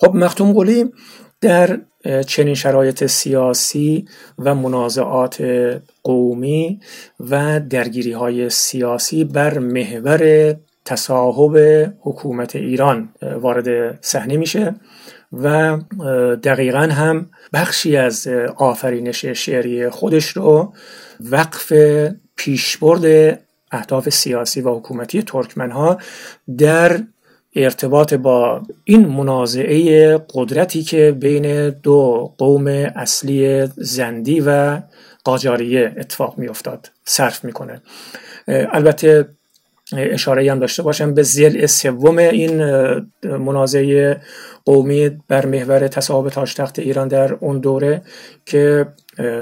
خب 0.00 0.14
مختوم 0.14 0.52
قلی 0.52 0.92
در 1.40 1.80
چنین 2.26 2.54
شرایط 2.54 3.06
سیاسی 3.06 4.08
و 4.38 4.54
منازعات 4.54 5.44
قومی 6.02 6.80
و 7.20 7.60
درگیری 7.60 8.12
های 8.12 8.50
سیاسی 8.50 9.24
بر 9.24 9.58
محور 9.58 10.54
تصاحب 10.84 11.56
حکومت 12.00 12.56
ایران 12.56 13.08
وارد 13.22 13.98
صحنه 14.04 14.36
میشه 14.36 14.74
و 15.32 15.78
دقیقا 16.44 16.78
هم 16.78 17.30
بخشی 17.52 17.96
از 17.96 18.28
آفرینش 18.56 19.24
شعری 19.24 19.88
خودش 19.88 20.28
رو 20.28 20.72
وقف 21.20 21.72
پیشبرد 22.36 23.38
اهداف 23.72 24.08
سیاسی 24.08 24.60
و 24.60 24.74
حکومتی 24.74 25.22
ترکمن 25.22 25.70
ها 25.70 25.98
در 26.58 27.00
ارتباط 27.56 28.14
با 28.14 28.62
این 28.84 29.06
منازعه 29.06 30.18
قدرتی 30.34 30.82
که 30.82 31.16
بین 31.20 31.70
دو 31.70 32.32
قوم 32.38 32.66
اصلی 32.66 33.66
زندی 33.76 34.42
و 34.46 34.80
قاجاریه 35.24 35.94
اتفاق 35.96 36.38
می 36.38 36.48
افتاد 36.48 36.90
صرف 37.04 37.44
می‌کنه. 37.44 37.82
البته 38.48 39.28
اشاره 39.92 40.52
هم 40.52 40.58
داشته 40.58 40.82
باشم 40.82 41.14
به 41.14 41.22
زل 41.22 41.66
سوم 41.66 42.18
این 42.18 42.64
منازعه 43.22 44.20
قومی 44.64 45.10
بر 45.28 45.46
محور 45.46 45.88
تصاحب 45.88 46.28
تاج 46.28 46.54
تخت 46.54 46.78
ایران 46.78 47.08
در 47.08 47.32
اون 47.32 47.58
دوره 47.58 48.02
که 48.46 48.86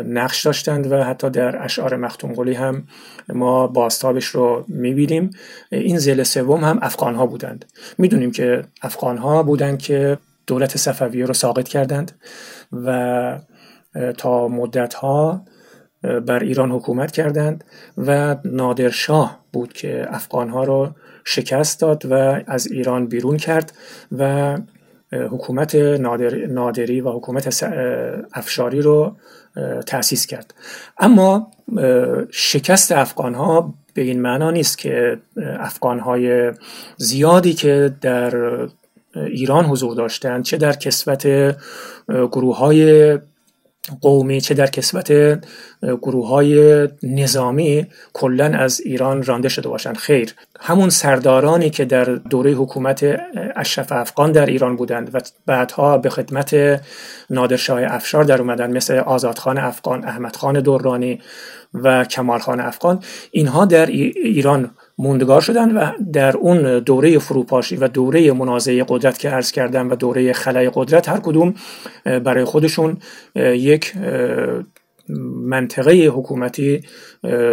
نقش 0.07 0.47
داشتند 0.47 0.93
و 0.93 1.05
حتی 1.05 1.31
در 1.31 1.65
اشعار 1.65 1.97
مختوم 1.97 2.33
قلی 2.33 2.55
هم 2.55 2.87
ما 3.29 3.67
باستابش 3.67 4.25
رو 4.25 4.65
می‌بینیم. 4.69 5.31
این 5.73 5.99
زل 5.99 6.23
سوم 6.23 6.65
هم 6.65 6.79
افغان 6.83 7.15
ها 7.15 7.27
بودند. 7.27 7.65
می‌دونیم 7.99 8.31
که 8.31 8.63
افغان 8.83 9.19
ها 9.19 9.43
بودند 9.43 9.79
که 9.79 10.19
دولت 10.47 10.77
صفویه 10.77 11.27
رو 11.27 11.35
ساقط 11.35 11.69
کردند 11.69 12.13
و 12.73 13.39
تا 14.19 14.49
مدت 14.49 14.95
ها 14.95 15.45
بر 16.03 16.39
ایران 16.39 16.71
حکومت 16.71 17.13
کردند 17.13 17.65
و 17.99 18.37
نادرشاه 18.45 19.45
بود 19.53 19.73
که 19.73 20.07
افغان 20.09 20.49
ها 20.49 20.65
رو 20.65 20.89
شکست 21.25 21.81
داد 21.81 22.07
و 22.11 22.41
از 22.47 22.67
ایران 22.67 23.07
بیرون 23.07 23.37
کرد 23.37 23.73
و 24.19 24.57
حکومت 25.13 25.75
نادر، 25.75 26.35
نادری 26.35 27.01
و 27.01 27.11
حکومت 27.11 27.65
افشاری 28.33 28.83
رو 28.83 29.17
تأسیس 29.87 30.27
کرد. 30.27 30.55
اما 30.99 31.51
شکست 32.31 32.93
افغان 32.93 33.35
ها 33.35 33.75
به 33.95 34.03
این 34.03 34.23
معنا 34.23 34.51
نیست 34.51 34.79
که 34.79 35.19
افغان 35.59 35.99
های 35.99 36.53
زیادی 36.97 37.53
که 37.53 37.95
در 38.01 38.37
ایران 39.15 39.65
حضور 39.65 39.95
داشتند 39.95 40.45
چه 40.45 40.57
در 40.57 40.73
کسوت 40.73 41.57
گروه 42.09 42.57
های 42.57 43.19
قومی 44.01 44.41
چه 44.41 44.55
در 44.55 44.67
کسبت 44.67 45.13
گروه 45.83 46.29
های 46.29 46.89
نظامی 47.03 47.87
کلا 48.13 48.45
از 48.45 48.81
ایران 48.81 49.23
رانده 49.23 49.49
شده 49.49 49.69
باشند. 49.69 49.97
خیر. 49.97 50.35
همون 50.61 50.91
سردارانی 50.91 51.71
که 51.71 51.85
در 51.85 52.05
دوره 52.05 52.53
حکومت 52.53 53.21
اشرف 53.57 53.93
افغان 53.93 54.33
در 54.33 54.47
ایران 54.47 54.77
بودند 54.77 55.15
و 55.15 55.21
بعدها 55.47 55.99
به 55.99 56.11
خدمت 56.11 56.81
نادرشاه 57.31 57.83
افشار 57.85 58.25
در 58.25 58.41
اومدن 58.41 58.77
مثل 58.77 58.95
آزادخان 58.95 59.59
افغان 59.59 60.05
احمدخان 60.05 60.61
دورانی 60.61 61.21
و 61.75 62.05
کمالخان 62.05 62.61
افغان 62.61 63.03
اینها 63.31 63.65
در 63.65 63.87
ایران 63.87 64.71
موندگار 65.01 65.41
شدن 65.41 65.77
و 65.77 65.93
در 66.13 66.37
اون 66.37 66.79
دوره 66.79 67.19
فروپاشی 67.19 67.77
و 67.77 67.89
دوره 67.89 68.33
منازعه 68.33 68.85
قدرت 68.89 69.19
که 69.19 69.31
عرض 69.31 69.53
کردم 69.53 69.91
و 69.91 69.95
دوره 69.95 70.33
خلای 70.33 70.71
قدرت 70.75 71.09
هر 71.09 71.21
کدوم 71.21 71.55
برای 72.05 72.45
خودشون 72.45 72.97
یک 73.37 73.95
منطقه 75.45 75.93
حکومتی 75.93 76.83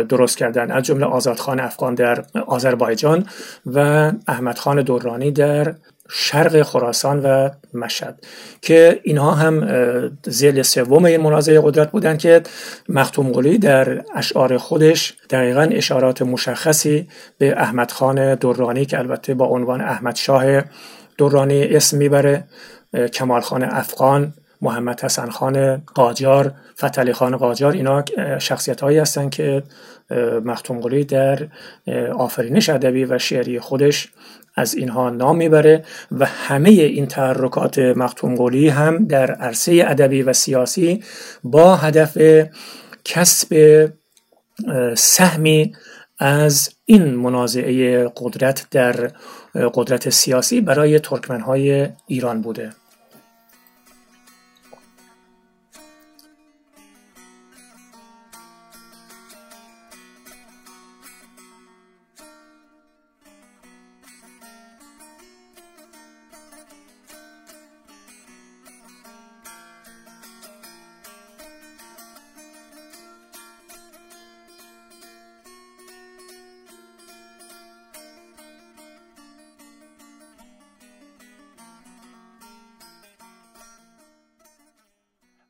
درست 0.09 0.37
کردن. 0.37 0.71
از 0.71 0.83
جمله 0.83 1.05
آزادخان 1.05 1.59
افغان 1.59 1.95
در 1.95 2.23
آذربایجان 2.47 3.25
و 3.65 4.11
احمدخان 4.27 4.81
دورانی 4.81 5.31
در 5.31 5.75
شرق 6.09 6.61
خراسان 6.61 7.19
و 7.19 7.49
مشهد 7.73 8.25
که 8.61 8.99
اینها 9.03 9.31
هم 9.31 9.67
زیل 10.25 10.61
سوم 10.61 11.05
این 11.05 11.21
منازعه 11.21 11.61
قدرت 11.63 11.91
بودند 11.91 12.19
که 12.19 12.41
مختوم 12.89 13.31
قلی 13.31 13.57
در 13.57 14.03
اشعار 14.15 14.57
خودش 14.57 15.13
دقیقا 15.29 15.61
اشارات 15.71 16.21
مشخصی 16.21 17.07
به 17.37 17.53
احمد 17.57 17.91
خان 17.91 18.35
دورانی 18.35 18.85
که 18.85 18.99
البته 18.99 19.33
با 19.33 19.45
عنوان 19.45 19.81
احمد 19.81 20.15
شاه 20.15 20.61
دورانی 21.17 21.63
اسم 21.63 21.97
می‌بره 21.97 22.43
کمال 23.13 23.41
خان 23.41 23.63
افغان 23.63 24.33
محمد 24.61 25.01
حسن 25.01 25.29
خان 25.29 25.83
قاجار 25.95 26.53
فتلی 26.83 27.13
خان 27.13 27.37
قاجار 27.37 27.73
اینا 27.73 28.03
شخصیت 28.39 28.81
هایی 28.81 28.97
هستند 28.97 29.29
که 29.29 29.63
مختوم 30.45 30.79
در 31.03 31.47
آفرینش 32.17 32.69
ادبی 32.69 33.05
و 33.05 33.17
شعری 33.17 33.59
خودش 33.59 34.11
از 34.55 34.75
اینها 34.75 35.09
نام 35.09 35.37
می‌بره 35.37 35.83
و 36.11 36.25
همه 36.25 36.69
این 36.69 37.05
تحرکات 37.05 37.79
مختوم 37.79 38.35
هم 38.69 39.05
در 39.05 39.31
عرصه 39.31 39.85
ادبی 39.87 40.21
و 40.21 40.33
سیاسی 40.33 41.03
با 41.43 41.75
هدف 41.75 42.17
کسب 43.05 43.89
سهمی 44.95 45.75
از 46.19 46.69
این 46.85 47.15
منازعه 47.15 48.07
قدرت 48.17 48.67
در 48.71 49.11
قدرت 49.73 50.09
سیاسی 50.09 50.61
برای 50.61 50.99
ترکمنهای 50.99 51.87
ایران 52.07 52.41
بوده. 52.41 52.69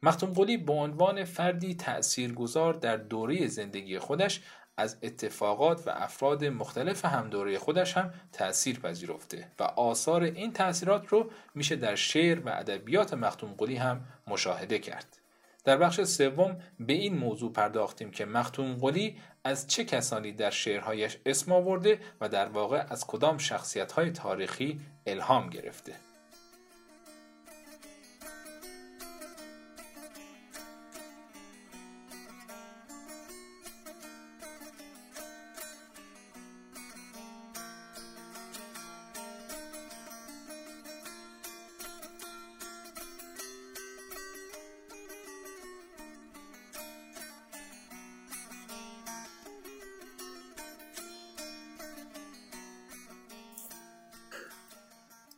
مختوم 0.07 0.33
قلی 0.33 0.57
به 0.57 0.73
عنوان 0.73 1.23
فردی 1.23 1.75
تأثیرگذار 1.75 2.73
در 2.73 2.97
دوره 2.97 3.47
زندگی 3.47 3.99
خودش 3.99 4.41
از 4.77 4.97
اتفاقات 5.03 5.87
و 5.87 5.89
افراد 5.89 6.45
مختلف 6.45 7.05
هم 7.05 7.29
دوره 7.29 7.59
خودش 7.59 7.97
هم 7.97 8.13
تأثیر 8.31 8.79
پذیرفته 8.79 9.47
و 9.59 9.63
آثار 9.63 10.23
این 10.23 10.53
تأثیرات 10.53 11.07
رو 11.07 11.31
میشه 11.55 11.75
در 11.75 11.95
شعر 11.95 12.39
و 12.39 12.49
ادبیات 12.49 13.13
مختوم 13.13 13.53
قلی 13.57 13.75
هم 13.75 14.05
مشاهده 14.27 14.79
کرد. 14.79 15.17
در 15.63 15.77
بخش 15.77 16.01
سوم 16.01 16.57
به 16.79 16.93
این 16.93 17.17
موضوع 17.17 17.51
پرداختیم 17.51 18.11
که 18.11 18.25
مختوم 18.25 18.73
قلی 18.73 19.17
از 19.43 19.67
چه 19.67 19.85
کسانی 19.85 20.31
در 20.31 20.49
شعرهایش 20.49 21.17
اسم 21.25 21.51
آورده 21.51 21.99
و 22.21 22.29
در 22.29 22.45
واقع 22.45 22.85
از 22.89 23.07
کدام 23.07 23.37
شخصیت 23.37 24.13
تاریخی 24.13 24.79
الهام 25.07 25.49
گرفته. 25.49 26.06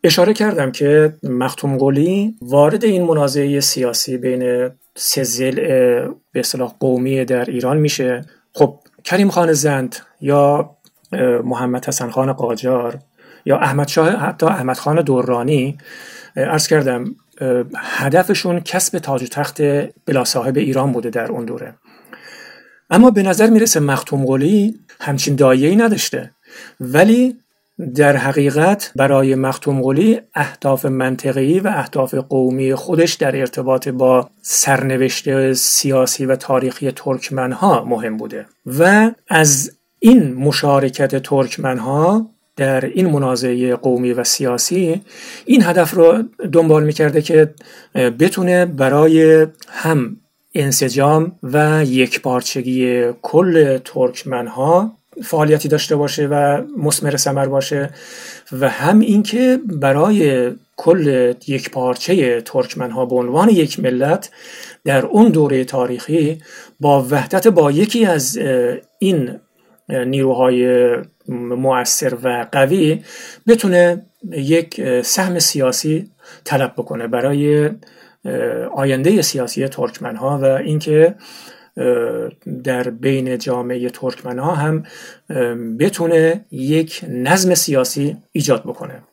اشاره 0.03 0.33
کردم 0.33 0.71
که 0.71 1.13
مختوم 1.23 1.77
قلی 1.77 2.35
وارد 2.41 2.85
این 2.85 3.03
منازعه 3.03 3.59
سیاسی 3.59 4.17
بین 4.17 4.69
سه 4.95 5.23
زل 5.23 5.55
به 6.31 6.39
اصطلاح 6.39 6.75
قومی 6.79 7.25
در 7.25 7.45
ایران 7.45 7.77
میشه. 7.77 8.21
خب 8.53 8.79
کریم 9.03 9.29
خان 9.29 9.53
زند 9.53 9.95
یا 10.21 10.75
محمد 11.43 11.85
حسن 11.85 12.09
خان 12.09 12.33
قاجار 12.33 12.99
یا 13.45 13.57
احمد 13.57 13.88
شاه 13.88 14.09
حتی 14.09 14.45
احمد 14.45 14.77
خان 14.77 15.01
دورانی 15.01 15.77
ارز 16.35 16.67
کردم 16.67 17.15
هدفشون 17.75 18.59
کسب 18.59 18.97
تاج 18.97 19.23
و 19.23 19.27
تخت 19.27 19.62
بلا 20.05 20.23
صاحب 20.23 20.57
ایران 20.57 20.91
بوده 20.91 21.09
در 21.09 21.31
اون 21.31 21.45
دوره. 21.45 21.75
اما 22.89 23.12
به 23.12 23.23
نظر 23.23 23.49
می‌رسه 23.49 23.79
مختوم 23.79 24.25
قلی 24.25 24.79
همچین 24.99 25.35
دایه‌ای 25.35 25.75
نداشته. 25.75 26.31
ولی 26.79 27.38
در 27.95 28.17
حقیقت 28.17 28.91
برای 28.95 29.35
مختوم 29.35 29.81
قلی 29.81 30.21
اهداف 30.35 30.85
منطقی 30.85 31.59
و 31.59 31.67
اهداف 31.67 32.13
قومی 32.13 32.75
خودش 32.75 33.13
در 33.13 33.35
ارتباط 33.35 33.87
با 33.87 34.29
سرنوشت 34.41 35.53
سیاسی 35.53 36.25
و 36.25 36.35
تاریخی 36.35 36.91
ترکمنها 36.91 37.85
مهم 37.85 38.17
بوده 38.17 38.45
و 38.79 39.11
از 39.27 39.71
این 39.99 40.33
مشارکت 40.33 41.23
ترکمنها 41.23 42.29
در 42.55 42.85
این 42.85 43.09
منازعه 43.09 43.75
قومی 43.75 44.13
و 44.13 44.23
سیاسی 44.23 45.01
این 45.45 45.63
هدف 45.63 45.93
رو 45.93 46.23
دنبال 46.51 46.83
می‌کرده 46.83 47.21
که 47.21 47.53
بتونه 47.95 48.65
برای 48.65 49.47
هم 49.67 50.17
انسجام 50.55 51.31
و 51.43 51.85
یکپارچگی 51.85 53.03
کل 53.21 53.77
ترکمنها 53.77 54.98
فعالیتی 55.23 55.67
داشته 55.67 55.95
باشه 55.95 56.27
و 56.27 56.62
مسمر 56.77 57.17
ثمر 57.17 57.45
باشه 57.45 57.89
و 58.51 58.69
هم 58.69 58.99
اینکه 58.99 59.60
برای 59.65 60.51
کل 60.77 61.34
یک 61.47 61.71
پارچه 61.71 62.41
ترکمن 62.41 62.91
ها 62.91 63.05
به 63.05 63.15
عنوان 63.15 63.49
یک 63.49 63.79
ملت 63.79 64.32
در 64.86 65.05
اون 65.05 65.29
دوره 65.29 65.63
تاریخی 65.63 66.41
با 66.79 67.03
وحدت 67.03 67.47
با 67.47 67.71
یکی 67.71 68.05
از 68.05 68.39
این 68.99 69.39
نیروهای 69.89 70.89
مؤثر 71.38 72.17
و 72.23 72.47
قوی 72.51 73.03
بتونه 73.47 74.05
یک 74.32 75.01
سهم 75.01 75.39
سیاسی 75.39 76.12
طلب 76.43 76.73
بکنه 76.77 77.08
برای 77.08 77.69
آینده 78.75 79.21
سیاسی 79.21 79.67
ترکمن 79.67 80.15
ها 80.15 80.39
و 80.41 80.45
اینکه 80.45 81.15
در 82.63 82.89
بین 82.89 83.37
جامعه 83.37 83.89
ترکمن 83.89 84.39
ها 84.39 84.55
هم 84.55 84.83
بتونه 85.79 86.45
یک 86.51 87.05
نظم 87.09 87.53
سیاسی 87.53 88.17
ایجاد 88.31 88.63
بکنه. 88.63 89.03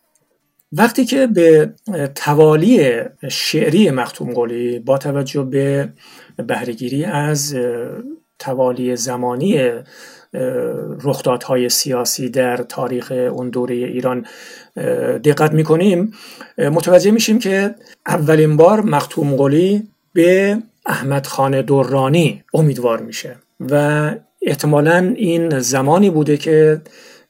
وقتی 0.72 1.04
که 1.04 1.26
به 1.26 1.72
توالی 2.14 3.00
شعری 3.28 3.90
مختوم 3.90 4.32
قلی 4.32 4.78
با 4.78 4.98
توجه 4.98 5.42
به 5.42 5.88
بهرهگیری 6.46 7.04
از 7.04 7.56
توالی 8.38 8.96
زمانی 8.96 9.70
رخدادهای 11.04 11.68
سیاسی 11.68 12.28
در 12.28 12.56
تاریخ 12.56 13.10
اون 13.10 13.50
دوره 13.50 13.74
ایران 13.74 14.26
دقت 15.24 15.52
می‌کنیم 15.52 16.12
متوجه 16.58 17.10
میشیم 17.10 17.38
که 17.38 17.74
اولین 18.06 18.56
بار 18.56 18.80
مختوم 18.80 19.36
قلی 19.36 19.82
به 20.12 20.58
احمد 20.86 21.26
خان 21.26 21.60
دورانی 21.60 22.44
امیدوار 22.54 23.00
میشه. 23.00 23.36
و 23.60 24.10
احتمالا 24.42 25.12
این 25.16 25.58
زمانی 25.58 26.10
بوده 26.10 26.36
که 26.36 26.80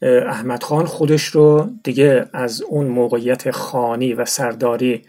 احمد 0.02 0.62
خان 0.62 0.84
خودش 0.84 1.24
رو 1.24 1.70
دیگه 1.84 2.26
از 2.32 2.62
اون 2.62 2.86
موقعیت 2.86 3.50
خانی 3.50 4.12
و 4.12 4.24
سرداری 4.24 5.02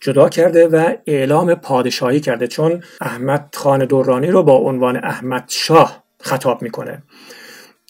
جدا 0.00 0.28
کرده 0.28 0.68
و 0.68 0.92
اعلام 1.06 1.54
پادشاهی 1.54 2.20
کرده 2.20 2.46
چون 2.46 2.82
احمد 3.00 3.54
خان 3.56 3.84
دورانی 3.84 4.26
رو 4.26 4.42
با 4.42 4.56
عنوان 4.56 4.96
احمد 4.96 5.44
شاه 5.48 6.04
خطاب 6.20 6.62
می‌کنه. 6.62 7.02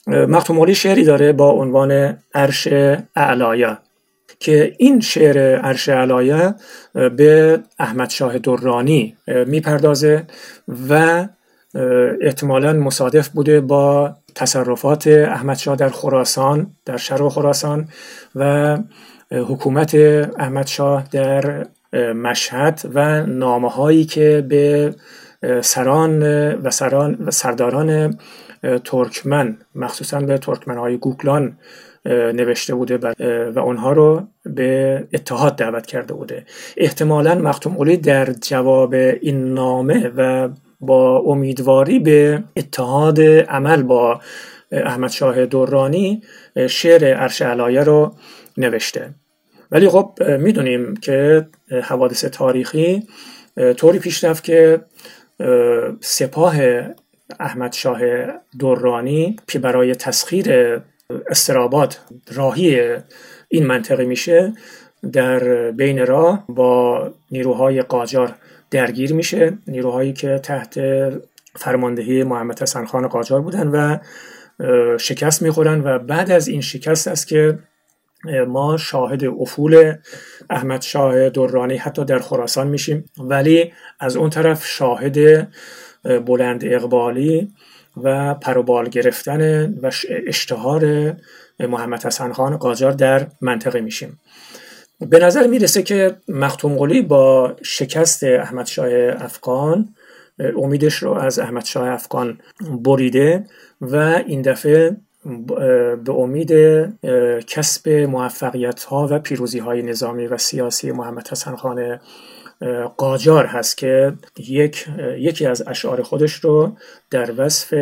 مختوم 0.06 0.72
شعری 0.72 1.04
داره 1.04 1.32
با 1.32 1.50
عنوان 1.50 2.18
عرش 2.34 2.68
اعلایا. 3.16 3.78
که 4.40 4.74
این 4.79 5.00
شعر 5.00 5.59
عرش 5.59 5.88
علایه 5.88 6.55
به 6.94 7.61
احمد 7.79 8.11
شاه 8.11 8.38
درانی 8.38 9.16
می‌پردازه 9.46 10.26
و 10.90 11.26
احتمالا 12.20 12.72
مصادف 12.72 13.29
بوده 13.29 13.61
با 13.61 14.16
تصرفات 14.35 15.07
احمد 15.07 15.57
شاه 15.57 15.76
در 15.76 15.88
خراسان 15.88 16.76
در 16.85 16.96
شرق 16.96 17.29
خراسان 17.29 17.88
و 18.35 18.79
حکومت 19.31 19.94
احمد 20.38 20.66
شاه 20.66 21.05
در 21.12 21.66
مشهد 22.14 22.81
و 22.94 23.26
نامه 23.26 23.70
هایی 23.70 24.05
که 24.05 24.44
به 24.48 24.94
سران 25.61 26.22
و, 26.53 26.70
سران 26.70 27.14
و 27.14 27.31
سرداران 27.31 28.18
ترکمن 28.85 29.57
مخصوصا 29.74 30.20
به 30.20 30.38
ترکمن 30.38 30.79
های 30.79 30.96
گوکلان 30.96 31.59
نوشته 32.06 32.74
بوده 32.74 32.98
و 33.50 33.58
اونها 33.58 33.92
رو 33.92 34.28
به 34.44 35.04
اتحاد 35.12 35.56
دعوت 35.56 35.86
کرده 35.86 36.14
بوده. 36.14 36.44
احتمالا 36.76 37.34
مختوم 37.34 37.74
قلی 37.74 37.96
در 37.96 38.32
جواب 38.32 38.94
این 38.94 39.54
نامه 39.54 40.12
و 40.16 40.48
با 40.80 41.18
امیدواری 41.18 41.98
به 41.98 42.42
اتحاد 42.56 43.20
عمل 43.20 43.82
با 43.82 44.20
احمد 44.72 45.10
شاه 45.10 45.46
دورانی 45.46 46.22
شعر 46.68 47.14
عرش 47.14 47.42
علایه 47.42 47.80
رو 47.80 48.14
نوشته. 48.56 49.14
ولی 49.70 49.88
خب 49.88 50.18
می‌دونیم 50.38 50.96
که 50.96 51.46
حوادث 51.82 52.24
تاریخی 52.24 53.02
طوری 53.76 53.98
پیش 53.98 54.24
رفت 54.24 54.44
که 54.44 54.80
سپاه 56.00 56.56
احمد 57.40 57.72
شاه 57.72 58.00
دورانی 58.58 59.36
برای 59.62 59.94
تسخیر 59.94 60.80
استراباد 61.29 61.96
راهی 62.35 62.96
این 63.49 63.66
منطقه 63.66 64.05
میشه 64.05 64.53
در 65.12 65.70
بین 65.70 66.07
راه 66.07 66.44
با 66.49 67.11
نیروهای 67.31 67.83
قاجار 67.83 68.35
درگیر 68.70 69.14
میشه. 69.14 69.59
نیروهایی 69.66 70.12
که 70.12 70.38
تحت 70.38 70.81
فرماندهی 71.57 72.25
محمد 72.25 72.62
حسن 72.62 72.85
خان 72.85 73.09
قاجار 73.09 73.40
بودن 73.40 73.68
و 73.68 73.99
شکست 74.99 75.42
می‌خورن 75.42 75.81
و 75.85 75.99
بعد 75.99 76.31
از 76.31 76.49
این 76.49 76.61
شکست 76.61 77.09
است 77.09 77.29
که 77.29 77.59
ما 78.49 78.77
شاهد 78.77 79.25
افول 79.25 79.94
احمد 80.51 80.83
شاه 80.83 81.29
دورانی 81.31 81.77
حتی 81.77 82.05
در 82.05 82.18
خراسان 82.18 82.66
میشیم. 82.68 83.05
ولی 83.18 83.73
از 84.01 84.16
اون 84.16 84.31
طرف 84.31 84.66
شاهد 84.66 85.49
بلند 86.27 86.64
اقبالی 86.64 87.53
و 87.96 88.35
پروبال 88.35 88.88
گرفتن 88.88 89.74
و 89.83 89.90
اشتهار 90.26 91.12
محمد 91.61 92.05
حسن 92.05 92.33
خان 92.33 92.57
قاجار 92.57 92.92
در 92.92 93.26
منطقه 93.40 93.81
میشیم. 93.81 94.20
به 95.00 95.18
نظر 95.18 95.46
می‌رسه 95.46 95.83
که 95.83 96.16
مختوم 96.29 96.76
قلی 96.76 97.03
با 97.03 97.57
شکست 97.62 98.24
احمد 98.24 98.66
شاه 98.66 98.88
افغان 99.24 99.88
امیدش 100.57 100.94
رو 100.94 101.12
از 101.12 101.38
احمد 101.38 101.64
شاه 101.64 101.88
افغان 101.88 102.38
بریده 102.83 103.46
و 103.81 103.96
این 104.26 104.42
دفعه 104.42 104.96
به 106.05 106.12
امید 106.12 106.53
کسب 107.46 107.88
موفقیت 107.88 108.85
ها 108.85 109.09
و 109.11 109.18
پیروزی 109.18 109.59
های 109.59 109.83
نظامی 109.83 110.26
و 110.26 110.38
سیاسی 110.38 110.92
محمد 110.92 111.29
حسن 111.29 111.57
خان 111.57 112.00
قاجار 112.96 113.46
هست 113.46 113.77
که 113.77 114.12
یک 114.38 114.88
یکی 115.18 115.46
از 115.46 115.68
اشعار 115.68 116.03
خودش 116.03 116.33
رو 116.33 116.77
در 117.11 117.33
وصف 117.37 117.73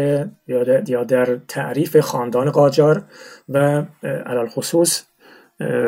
یا 0.89 1.05
در 1.05 1.39
تعریف 1.49 2.01
خاندان 2.01 2.51
قاجار 2.51 3.03
و 3.49 3.85
علال 4.03 4.49
خصوص 4.49 5.03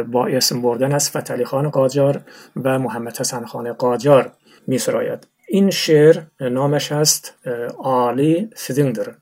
با 0.07 0.27
اسم 0.27 0.63
بردن 0.63 0.93
از 0.93 1.11
فتلی 1.11 1.45
خان 1.45 1.69
قاجار 1.69 2.21
و 2.57 2.79
محمد 2.79 3.17
حسن 3.19 3.45
خان 3.45 3.73
قاجار 3.73 4.33
می 4.67 4.79
سراید. 4.79 5.27
این 5.49 5.71
شعر 5.71 6.23
نامش 6.41 6.93
هست 6.93 7.35
آلی 7.79 8.51
سیدندر 8.55 9.15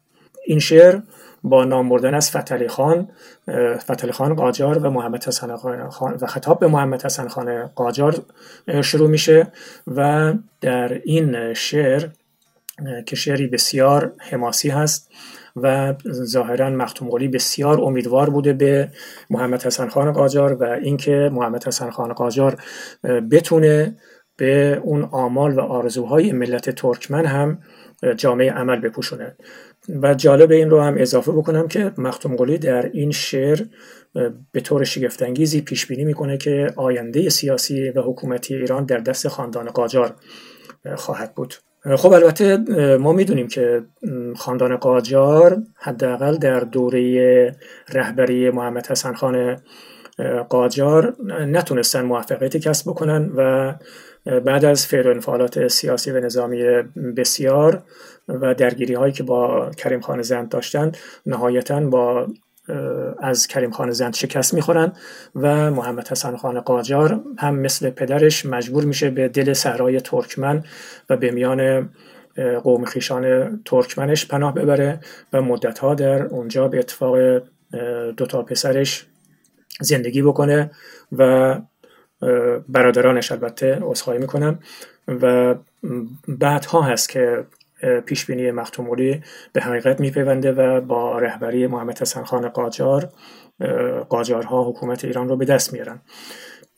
این 0.49 0.59
شعر 0.59 1.01
با 1.43 1.65
نام 1.65 1.89
بردن 1.89 2.15
از 2.15 2.31
فتلی 2.31 2.69
خان 2.69 3.09
فتلی 3.77 4.13
خان 4.13 4.35
قاجار 4.35 4.79
و 4.79 4.91
محمد 4.91 5.25
حسن 5.25 5.57
خان 5.57 6.17
و 6.21 6.27
خطاب 6.27 6.59
به 6.59 6.67
محمد 6.67 7.05
حسن 7.05 7.29
خان 7.29 7.67
قاجار 7.67 8.15
شروع 8.83 9.09
میشه 9.09 9.53
و 9.87 10.35
در 10.61 11.01
این 11.05 11.55
شعر 11.55 12.09
که 13.07 13.17
شعری 13.17 13.47
بسیار 13.47 14.13
حماسی 14.19 14.69
هست 14.69 15.11
و 15.57 15.95
ظاهرا 16.11 16.71
مختوم 16.71 17.09
قلی 17.09 17.29
بسیار 17.29 17.81
امیدوار 17.81 18.31
بوده 18.31 18.53
به 18.53 18.91
محمد 19.31 19.63
حسن 19.63 19.89
خان 19.89 20.13
قاجار 20.13 20.53
و 20.53 20.65
اینکه 20.65 21.31
محمد 21.33 21.67
حسن 21.67 21.91
خان 21.91 22.13
قاجار 22.13 22.63
بتونه 23.31 23.97
به 24.37 24.81
اون 24.85 25.09
آمال 25.13 25.59
و 25.59 25.61
آرزوهای 25.61 26.33
ملت 26.33 26.71
ترکمن 26.71 27.27
هم 27.27 27.59
جامعه 28.17 28.53
عمل 28.53 28.81
بپوشونه. 28.81 29.37
و 30.03 30.15
جالب 30.15 30.51
این 30.51 30.71
رو 30.71 30.81
هم 30.81 30.95
اضافه 30.99 31.33
بکنم 31.33 31.69
که 31.69 31.93
مختوم 31.99 32.37
قلی 32.37 32.59
در 32.59 32.91
این 32.93 33.11
شعر 33.11 33.61
به 34.53 34.61
طور 34.61 34.85
شگفتانگیزی 34.85 35.61
پیش 35.61 35.87
بینی 35.87 36.05
می‌کنه 36.05 36.37
که 36.37 36.73
آینده 36.77 37.29
سیاسی 37.29 37.91
و 37.91 38.01
حکومتی 38.01 38.55
ایران 38.55 38.85
در 38.85 38.99
دست 38.99 39.29
خاندان 39.29 39.67
قاجار 39.67 40.15
خواهد 40.97 41.35
بود. 41.35 41.55
خب 41.97 42.13
البته 42.13 42.57
ما 42.97 43.13
می‌دونیم 43.13 43.49
که 43.49 43.83
خاندان 44.37 44.77
قاجار 44.77 45.63
حداقل 45.75 46.37
در 46.37 46.61
دوره 46.61 47.57
رهبری 47.93 48.51
محمد 48.51 48.87
حسن 48.87 49.15
خان 49.15 49.57
قاجار 50.49 51.17
نتونستن 51.47 52.03
موفقیتی 52.03 52.61
کسب 52.61 52.91
بکنن 52.91 53.31
و 53.37 53.75
بعد 54.45 54.65
از 54.65 54.87
فعل 54.87 55.07
انفعالات 55.07 55.69
سیاسی 55.69 56.11
و 56.11 56.21
نظامی 56.21 56.63
بسیار 57.17 57.83
و 58.29 58.55
درگیری 58.55 58.95
هایی 58.95 59.13
که 59.13 59.23
با 59.23 59.71
کریم 59.71 60.01
خان 60.01 60.23
زند 60.23 60.49
داشتن 60.49 60.93
نهایتا 61.27 61.81
با 61.81 62.27
از 63.19 63.47
کریم 63.47 63.71
خان 63.71 63.91
زند 63.91 64.15
شکست 64.15 64.55
می‌خورن 64.55 64.93
و 65.35 65.71
محمد 65.71 66.09
حسن 66.09 66.37
خان 66.37 66.61
قاجار 66.61 67.21
هم 67.39 67.59
مثل 67.59 67.91
پدرش 67.91 68.47
مجبور 68.47 68.85
میشه 68.85 69.11
به 69.11 69.29
دل 69.29 69.53
صحرای 69.53 70.01
ترکمن 70.01 70.65
و 71.11 71.17
به 71.17 71.31
میان 71.31 71.91
قوم 72.63 72.85
خیشان 72.85 73.57
ترکمنش 73.65 74.27
پناه 74.27 74.55
ببره 74.55 75.01
و 75.33 75.43
مدتها 75.43 75.95
در 75.95 76.23
اونجا 76.23 76.69
به 76.69 76.79
اتفاق 76.79 77.43
دوتا 78.17 78.43
پسرش 78.43 79.07
زندگی 79.81 80.23
بکنه 80.23 80.71
و 81.13 81.55
برادرانش 82.69 83.33
البته 83.33 83.83
اصخایی 83.91 84.21
می‌کنم 84.21 84.59
و 85.09 85.55
بعدها 86.29 86.83
هست 86.83 87.09
که 87.09 87.45
پیشبینی 88.07 88.51
مختومولی 88.51 89.23
به 89.53 89.61
حقیقت 89.61 90.01
میپیونده 90.01 90.53
و 90.53 90.81
با 90.81 91.19
رهبری 91.19 91.67
محمد 91.67 91.99
حسن 91.99 92.25
خان 92.25 92.49
قاجار 92.49 93.09
قاجارها 94.09 94.69
حکومت 94.69 95.05
ایران 95.05 95.29
رو 95.29 95.37
به 95.37 95.45
دست 95.45 95.73
میارن. 95.73 96.01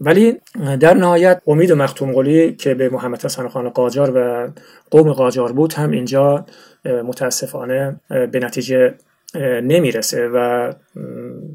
ولی 0.00 0.40
در 0.80 0.94
نهایت 0.94 1.42
امید 1.46 1.72
مختوم 1.72 2.12
که 2.52 2.74
به 2.74 2.88
محمد 2.88 3.24
حسن 3.24 3.48
خان 3.48 3.68
قاجار 3.68 4.12
و 4.14 4.50
قوم 4.90 5.12
قاجار 5.12 5.52
بود 5.52 5.72
هم 5.72 5.90
اینجا 5.90 6.46
متاسفانه 6.84 8.00
به 8.08 8.40
نتیجه 8.42 8.94
نمی‌رسه 9.34 10.28
و 10.28 10.72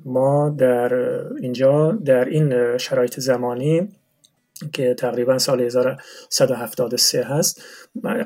ما 0.06 0.50
در 0.50 0.94
اینجا 1.42 1.92
در 1.92 2.26
این 2.26 2.78
شرایط 2.78 3.20
زمانی 3.20 3.90
که 4.74 4.94
تقریبا 4.94 5.38
سال 5.38 5.62
1173 5.62 7.24
هست 7.24 7.64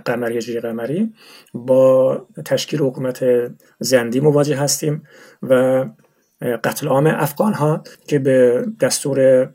قمری 0.05 0.37
هجری 0.37 0.59
قمری 0.59 1.13
با 1.53 2.17
تشکیل 2.45 2.79
حکومت 2.79 3.25
زندی 3.79 4.19
مواجه 4.19 4.55
هستیم 4.55 5.03
و 5.43 5.85
قتل 6.41 6.87
عام 6.87 7.07
افغان 7.07 7.53
ها 7.53 7.83
که 8.07 8.19
به 8.19 8.65
دستور 8.81 9.49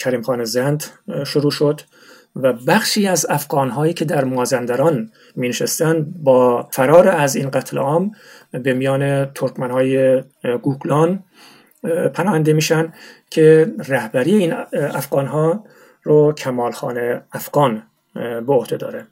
کریم 0.00 0.22
خان 0.22 0.44
زند 0.44 0.84
شروع 1.26 1.50
شد. 1.50 1.80
و 2.38 2.52
بخشی 2.52 3.06
از 3.06 3.26
افغان 3.30 3.70
هایی 3.70 3.92
که 3.94 4.04
در 4.04 4.24
مازندران 4.24 5.10
می 5.36 5.52
با 6.22 6.68
فرار 6.72 7.08
از 7.08 7.36
این 7.36 7.50
قتل 7.50 7.78
عام 7.78 8.12
به 8.52 8.72
میان 8.72 9.24
ترکمن 9.24 9.70
های 9.70 10.22
گوگلان 10.62 11.24
پناهنده 12.14 12.52
میشن 12.52 12.92
که 13.30 13.72
رهبری 13.88 14.34
این 14.34 14.54
افغان 14.72 15.26
ها 15.26 15.64
رو 16.02 16.32
کمال 16.32 16.72
خان 16.72 17.22
افغان 17.32 17.82
به 18.14 18.52
عهده 18.52 18.76
داره. 18.76 19.06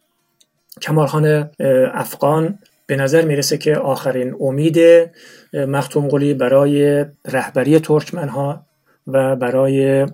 کمال 0.83 1.07
خان 1.07 1.51
افغان 1.95 2.59
به 2.87 2.97
نظر 2.97 3.25
می‌رسه 3.25 3.59
که 3.59 3.77
آخرین 3.77 4.37
امید 4.41 4.79
مختوم 5.53 6.09
قلی 6.09 6.35
برای 6.35 7.05
رهبری 7.25 7.81
ترکمن 7.81 8.29
ها 8.29 8.66
و 9.07 9.37
برای 9.37 10.07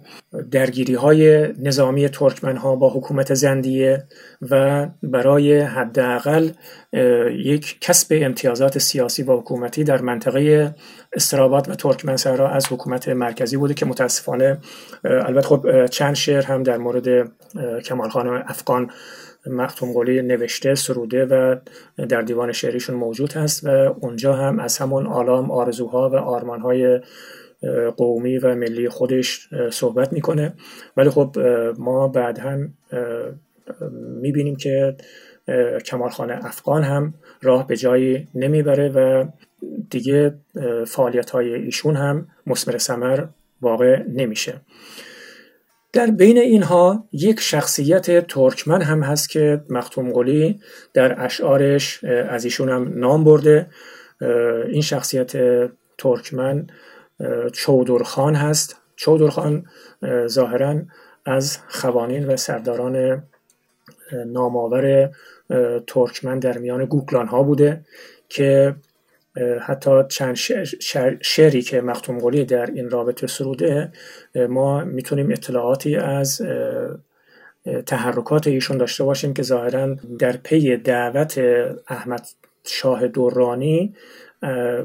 درگیری 0.50 0.94
های 0.94 1.52
نظامی 1.58 2.08
ترکمن 2.08 2.56
ها 2.56 2.76
با 2.76 2.90
حکومت 2.90 3.34
زندیه 3.34 4.04
و 4.50 4.86
برای 5.02 5.60
حداقل 5.60 6.50
یک 7.36 7.80
کسب 7.80 8.18
امتیازات 8.20 8.78
سیاسی 8.78 9.22
و 9.22 9.36
حکومتی 9.36 9.84
در 9.84 10.00
منطقه 10.00 10.74
استراباد 11.12 11.68
و 11.68 11.74
ترکمن 11.74 12.16
سرا 12.16 12.48
از 12.48 12.72
حکومت 12.72 13.08
مرکزی 13.08 13.56
بوده 13.56 13.74
که 13.74 13.86
متاسفانه 13.86 14.58
البته 15.04 15.46
خب 15.48 15.86
چند 15.86 16.14
شعر 16.14 16.42
هم 16.42 16.62
در 16.62 16.76
مورد 16.76 17.32
کمال 17.84 18.08
خان 18.08 18.28
افغان 18.28 18.90
مختوم 19.46 19.92
قلی 19.92 20.22
نوشته 20.22 20.74
سروده 20.74 21.24
و 21.24 21.56
در 22.08 22.22
دیوان 22.22 22.52
شعریشون 22.52 22.96
موجود 22.96 23.32
هست 23.32 23.64
و 23.64 23.68
اونجا 24.00 24.34
هم 24.34 24.58
از 24.58 24.78
همون 24.78 25.06
آلام 25.06 25.50
آرزوها 25.50 26.10
و 26.10 26.16
آرمانهای 26.16 27.00
قومی 27.96 28.38
و 28.38 28.54
ملی 28.54 28.88
خودش 28.88 29.48
صحبت 29.70 30.12
می‌کنه. 30.12 30.52
ولی 30.96 31.10
خب 31.10 31.38
ما 31.78 32.08
بعد 32.08 32.38
هم 32.38 32.74
می‌بینیم 34.20 34.56
که 34.56 34.96
کمال 35.84 36.10
خان 36.10 36.30
افغان 36.30 36.82
هم 36.82 37.14
راه 37.42 37.66
به 37.66 37.76
جایی 37.76 38.28
نمی‌بره 38.34 38.88
و 38.88 39.24
دیگه 39.90 40.34
فعالیت 40.86 41.30
های 41.30 41.54
ایشون 41.54 41.96
هم 41.96 42.28
مسمر 42.46 42.78
سمر 42.78 43.24
واقع 43.60 44.02
نمیشه. 44.08 44.60
در 45.92 46.06
بین 46.06 46.38
اینها 46.38 47.08
یک 47.12 47.40
شخصیت 47.40 48.26
ترکمن 48.26 48.82
هم 48.82 49.02
هست 49.02 49.30
که 49.30 49.60
مختوم 49.70 50.12
قلی 50.12 50.60
در 50.94 51.24
اشعارش 51.24 52.04
از 52.04 52.44
ایشون 52.44 52.68
هم 52.68 52.92
نام 52.94 53.24
برده. 53.24 53.66
این 54.68 54.82
شخصیت 54.82 55.32
ترکمن 55.98 56.66
چودرخان 57.52 58.34
هست. 58.34 58.76
چودرخان 58.96 59.66
ظاهرا 60.26 60.82
از 61.24 61.58
خوانین 61.68 62.26
و 62.26 62.36
سرداران 62.36 63.22
نامآور 64.26 65.10
ترکمن 65.86 66.38
در 66.38 66.58
میان 66.58 66.84
گوکلان 66.84 67.28
ها 67.28 67.42
بوده 67.42 67.84
که 68.28 68.74
حتی 69.60 69.90
چند 70.08 70.34
شعری 71.20 71.62
که 71.62 71.80
مختوم 71.80 72.18
قلی 72.18 72.44
در 72.44 72.66
این 72.66 72.90
رابطه 72.90 73.26
سروده 73.26 73.92
ما 74.48 74.84
می‌تونیم 74.84 75.30
اطلاعاتی 75.30 75.96
از 75.96 76.42
تحرکات 77.86 78.46
ایشون 78.46 78.76
داشته 78.76 79.04
باشیم 79.04 79.34
که 79.34 79.42
ظاهرا 79.42 79.96
در 80.18 80.36
پی 80.36 80.76
دعوت 80.76 81.40
احمد 81.88 82.26
شاه 82.64 83.08
دورانی 83.08 83.94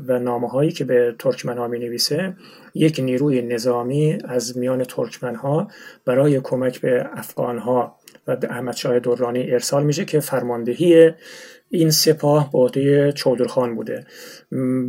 و 0.07 0.19
نامه 0.19 0.47
هایی 0.47 0.71
که 0.71 0.85
به 0.85 1.15
ترکمن 1.19 1.57
ها 1.57 1.67
می 1.67 1.79
نویسه 1.79 2.35
یک 2.73 2.99
نیروی 2.99 3.41
نظامی 3.41 4.17
از 4.25 4.57
میان 4.57 4.83
ترکمن 4.83 5.35
ها 5.35 5.67
برای 6.05 6.39
کمک 6.39 6.81
به 6.81 7.09
افغان 7.13 7.57
ها 7.57 7.95
و 8.27 8.37
احمد 8.49 8.75
شاه 8.75 8.99
دورانی 8.99 9.51
ارسال 9.51 9.83
میشه 9.83 10.05
که 10.05 10.19
فرماندهی 10.19 11.11
این 11.69 11.89
سپاه 11.89 12.51
به 12.51 12.57
عهده 12.57 13.11
چودرخان 13.11 13.75
بوده. 13.75 14.05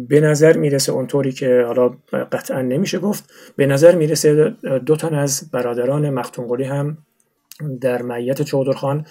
به 0.09 0.21
نظر 0.21 0.57
می‌رسه 0.57 0.93
اونطوری 0.93 1.33
که 1.33 1.63
حالا 1.67 1.89
قطعا 2.33 2.63
نمیشه 2.63 2.99
گفت 2.99 3.31
به 3.57 3.67
نظر 3.67 3.95
می‌رسه 3.95 4.55
دو 4.87 4.97
تن 4.97 5.15
از 5.15 5.51
برادران 5.53 6.11
مختونقلی 6.11 6.65
هم 6.65 6.99
در 7.81 8.03
معیت 8.03 8.43
چودرخان 8.43 9.07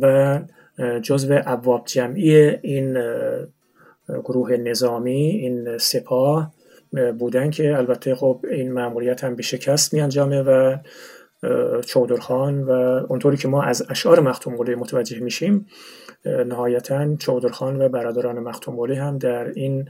و 0.00 0.40
جزو 1.02 1.40
ابواب 1.46 1.84
جمعی 1.86 2.36
این 2.62 2.98
گروه 4.08 4.56
نظامی 4.56 5.30
این 5.30 5.78
سپاه 5.78 6.52
بودن 7.18 7.50
که 7.50 7.76
البته 7.76 8.14
خب 8.14 8.44
این 8.50 8.72
مأموریت 8.72 9.24
هم 9.24 9.36
به 9.36 9.42
شکست 9.42 9.94
می 9.94 10.00
انجامه 10.00 10.42
و 10.42 10.76
چودرخان 11.86 12.62
و 12.62 12.70
اونطوری 13.08 13.36
که 13.36 13.48
ما 13.48 13.62
از 13.62 13.86
اشعار 13.90 14.20
مختوم 14.20 14.56
قلی 14.56 14.74
متوجه 14.74 15.20
میشیم 15.20 15.66
نهایتا 16.24 17.16
چودرخان 17.16 17.82
و 17.82 17.88
برادران 17.88 18.38
مختوم 18.38 18.76
قلی 18.76 18.94
هم 18.94 19.18
در 19.18 19.48
این 19.48 19.88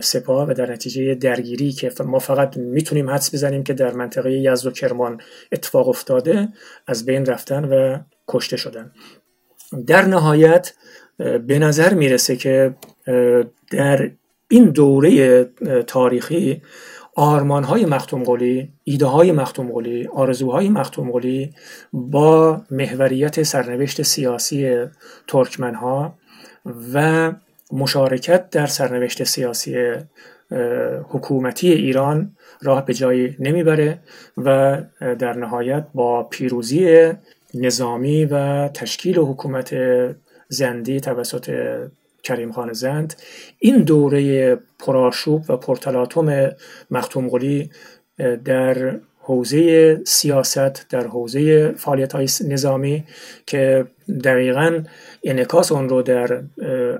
سپاه 0.00 0.50
و 0.50 0.54
در 0.54 0.72
نتیجه 0.72 1.14
درگیری 1.14 1.72
که 1.72 1.90
ما 2.04 2.18
فقط 2.18 2.56
می‌تونیم 2.56 3.10
حدس 3.10 3.34
بزنیم 3.34 3.62
که 3.62 3.74
در 3.74 3.92
منطقه 3.92 4.32
یزد 4.32 4.66
و 4.66 4.70
کرمان 4.70 5.20
اتفاق 5.52 5.88
افتاده 5.88 6.48
از 6.86 7.06
بین 7.06 7.26
رفتن 7.26 7.64
و 7.64 7.98
کشته 8.28 8.56
شدن. 8.56 8.92
در 9.86 10.04
نهایت 10.04 10.72
به 11.18 11.58
نظر 11.58 11.94
می‌رسه 11.94 12.36
که 12.36 12.74
در 13.70 14.10
این 14.48 14.64
دوره 14.64 15.44
تاریخی 15.86 16.62
آرمان 17.16 17.64
های 17.64 17.86
مختوم 17.86 18.22
قلی، 18.22 18.68
ایده 18.84 19.06
های 19.06 19.32
مختوم 19.32 19.72
قلی، 19.72 20.06
آرزوهای 20.06 20.68
مختوم 20.68 21.10
قلی 21.10 21.52
با 21.92 22.62
محوریت 22.70 23.42
سرنوشت 23.42 24.02
سیاسی 24.02 24.86
ترکمن 25.26 25.74
ها 25.74 26.18
و 26.94 27.32
مشارکت 27.72 28.50
در 28.50 28.66
سرنوشت 28.66 29.24
سیاسی 29.24 29.92
حکومتی 31.08 31.72
ایران 31.72 32.36
راه 32.62 32.84
به 32.84 32.94
جایی 32.94 33.36
نمی‌بره 33.38 33.98
و 34.36 34.78
در 35.00 35.36
نهایت 35.36 35.86
با 35.94 36.22
پیروزی 36.22 37.12
نظامی 37.54 38.24
و 38.24 38.68
تشکیل 38.68 39.18
حکومت 39.18 39.74
زندی 40.48 41.00
توسط 41.00 41.50
کریم 42.22 42.52
خان 42.52 42.72
زند. 42.72 43.14
این 43.58 43.82
دوره 43.82 44.54
پرآشوب 44.78 45.44
و 45.48 45.56
پرتلاطم 45.56 46.52
مختوم 46.90 47.28
قلی 47.28 47.70
در 48.44 49.00
حوزه 49.20 50.00
سیاست 50.04 50.88
در 50.88 51.06
حوزه 51.06 51.72
فعالیت 51.72 52.12
های 52.12 52.28
نظامی 52.48 53.04
که 53.46 53.86
دقیقا 54.24 54.82
انعکاس 55.24 55.72
اون 55.72 55.88
رو 55.88 56.02
در 56.02 56.42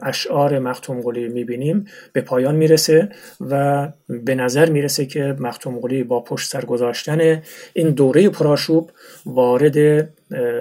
اشعار 0.02 0.58
مختوم 0.58 1.00
قلی 1.00 1.28
می‌بینیم 1.28 1.86
به 2.12 2.20
پایان 2.20 2.54
می‌رسه 2.54 3.08
و 3.40 3.88
به 4.08 4.34
نظر 4.34 4.70
می‌رسه 4.70 5.06
که 5.06 5.36
مختوم 5.38 5.78
قلی 5.78 6.04
با 6.04 6.20
پشت 6.20 6.50
سر 6.50 6.64
گذاشتن 6.64 7.42
این 7.72 7.90
دوره 7.90 8.28
پرآشوب 8.28 8.90
وارد 9.26 10.08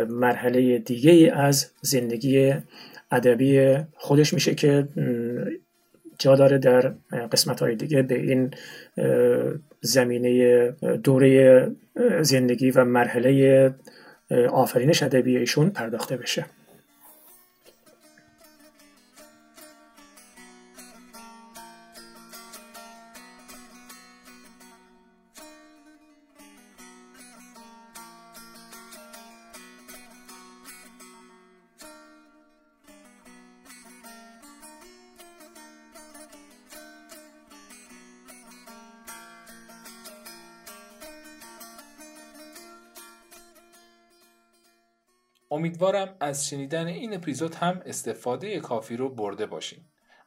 مرحله 0.09 0.77
دیگه 0.77 1.31
از 1.35 1.67
زندگی 1.81 2.53
ادبی 3.11 3.77
خودش 3.95 4.33
میشه 4.33 4.55
که 4.55 4.87
جا 6.19 6.35
داره 6.35 6.57
در 6.57 6.93
قسمت 7.31 7.59
های 7.59 7.75
دیگه 7.75 8.01
به 8.01 8.15
این 8.15 8.51
زمینه 9.81 10.69
دوره 11.03 11.67
زندگی 12.21 12.71
و 12.71 12.85
مرحله 12.85 13.71
آفرینش 14.51 15.03
ادبی 15.03 15.37
ایشون 15.37 15.69
پرداخته 15.69 16.17
بشه. 16.17 16.45
امیدوارم 45.53 46.15
از 46.19 46.49
شنیدن 46.49 46.87
این 46.87 47.13
اپیزود 47.13 47.55
هم 47.55 47.81
استفاده 47.85 48.59
کافی 48.59 48.97
رو 48.97 49.09
برده 49.09 49.45
باشین. 49.45 49.79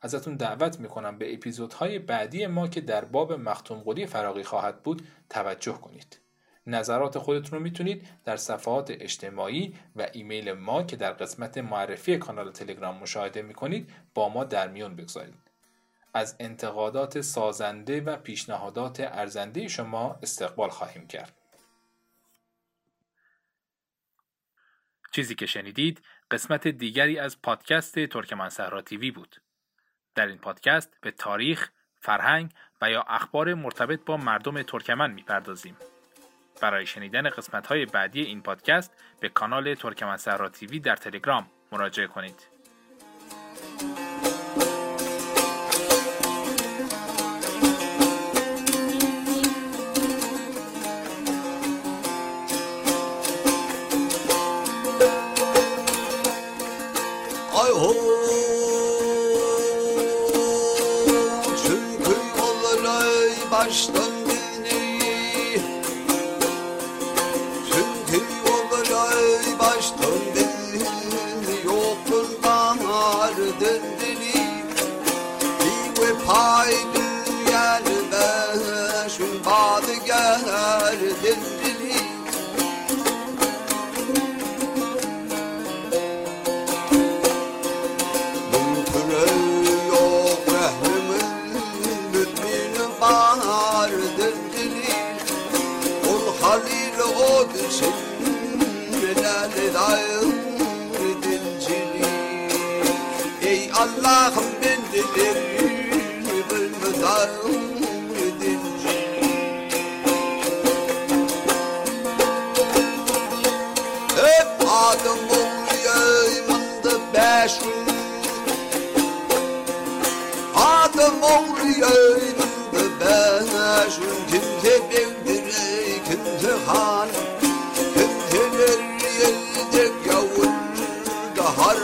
ازتون 0.03 0.37
دعوت 0.37 0.81
می‌کنم 0.81 1.19
به 1.19 1.35
اپیزودهای 1.35 1.99
بعدی 1.99 2.47
ما 2.47 2.69
که 2.69 2.81
در 2.81 3.05
باب 3.05 3.33
مختوم 3.33 3.79
قلی 3.79 4.07
فراقی 4.07 4.43
خواهد 4.43 4.83
بود 4.83 5.03
توجه 5.31 5.73
کنید. 5.73 6.21
نظرات 6.67 7.19
خودتون 7.19 7.59
رو 7.59 7.65
می‌تونید 7.65 8.09
در 8.25 8.37
صفحات 8.37 8.91
اجتماعی 8.91 9.75
و 9.97 10.09
ایمیل 10.13 10.53
ما 10.53 10.83
که 10.83 10.97
در 10.97 11.13
قسمت 11.13 11.59
معرفی 11.59 12.19
کانال 12.19 12.53
تلگرام 12.53 12.99
مشاهده 12.99 13.43
می‌کنید 13.43 13.91
با 14.15 14.29
ما 14.29 14.45
در 14.45 14.69
میون 14.69 14.97
بگذارید. 14.97 15.35
از 16.15 16.37
انتقادات 16.41 17.21
سازنده 17.21 18.01
و 18.01 18.17
پیشنهادات 18.17 19.01
ارزنده 19.01 19.69
شما 19.69 20.19
استقبال 20.23 20.69
خواهیم 20.69 21.07
کرد. 21.07 21.33
چیزی 25.17 25.35
که 25.35 25.47
شنیدید 25.47 26.03
قسمت 26.31 26.69
دیگری 26.69 27.19
از 27.19 27.43
پادکست 27.43 28.07
ترکمن 28.07 28.49
صحرا 28.49 28.83
تیوی 28.83 29.11
بود. 29.11 29.37
در 30.15 30.27
این 30.27 30.39
پادکست 30.39 30.99
به 31.01 31.11
تاریخ، 31.11 31.71
فرهنگ 32.01 32.51
و 32.83 32.91
یا 32.91 33.03
اخبار 33.03 33.55
مرتبط 33.55 34.05
با 34.05 34.17
مردم 34.17 34.63
ترکمن 34.63 35.11
می‌پردازیم. 35.11 35.77
برای 36.63 36.87
شنیدن 36.87 37.31
قسمت 37.31 37.67
های 37.67 37.87
بعدی 37.87 38.23
این 38.23 38.43
پادکست 38.43 38.93
به 39.21 39.29
کانال 39.29 39.75
ترکمن 39.75 40.17
صحرا 40.17 40.49
تیوی 40.49 40.81
در 40.81 40.97
تلگرام 40.97 41.51
مراجعه 41.73 42.07
کنید. 42.07 42.56
ಹೋಗು 57.79 58.06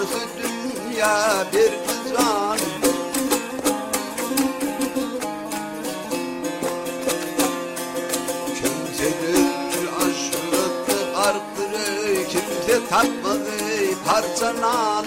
şu 0.02 0.20
dünya 0.38 1.46
bir 1.52 1.72
hüsran 1.72 2.58
Kimse 8.46 9.10
güldür 9.20 9.88
aşırı 9.98 11.16
arttırı 11.16 12.28
Kimse 12.28 12.88
tatmadı 12.90 13.50
parçanan? 14.06 15.04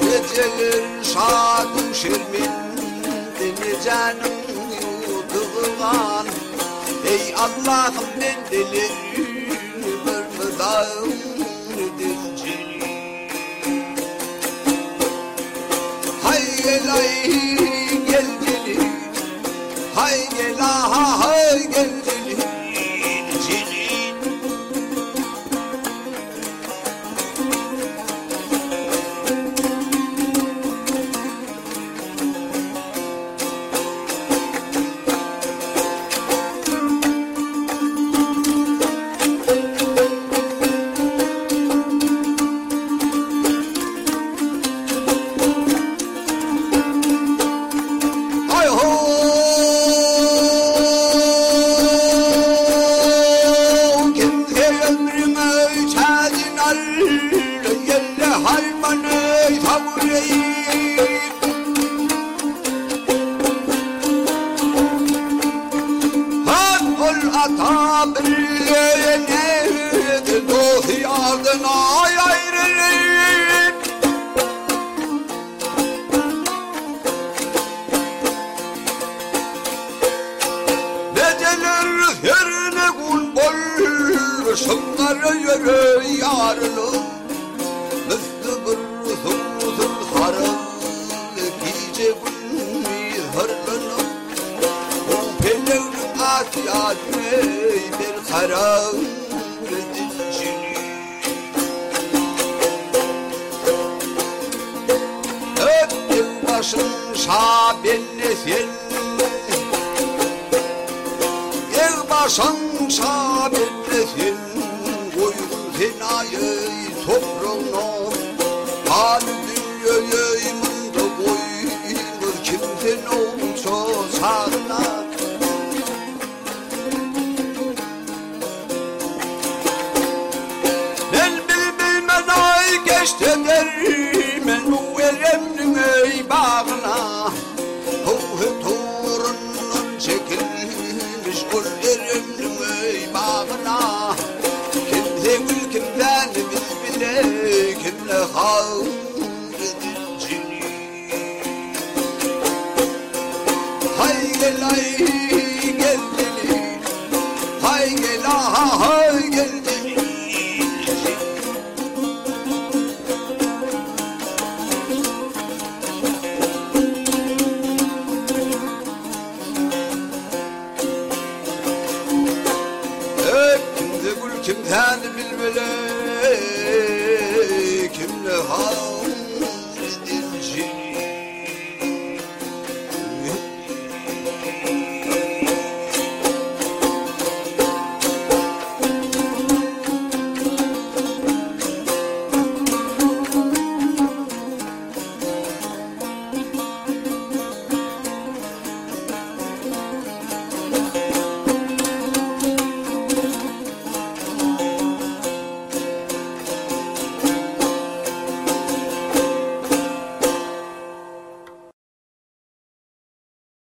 Geceler 0.00 1.04
şadın 1.04 1.92
şirmin 1.92 2.52
Dini 3.40 3.84
canım 3.84 4.32
yutulan 5.08 6.26
Ey 7.06 7.34
Allah'ım 7.34 8.06
ben 8.20 8.50
delir 8.50 8.92
Kırmızağım 10.04 11.31
Atar 67.42 67.81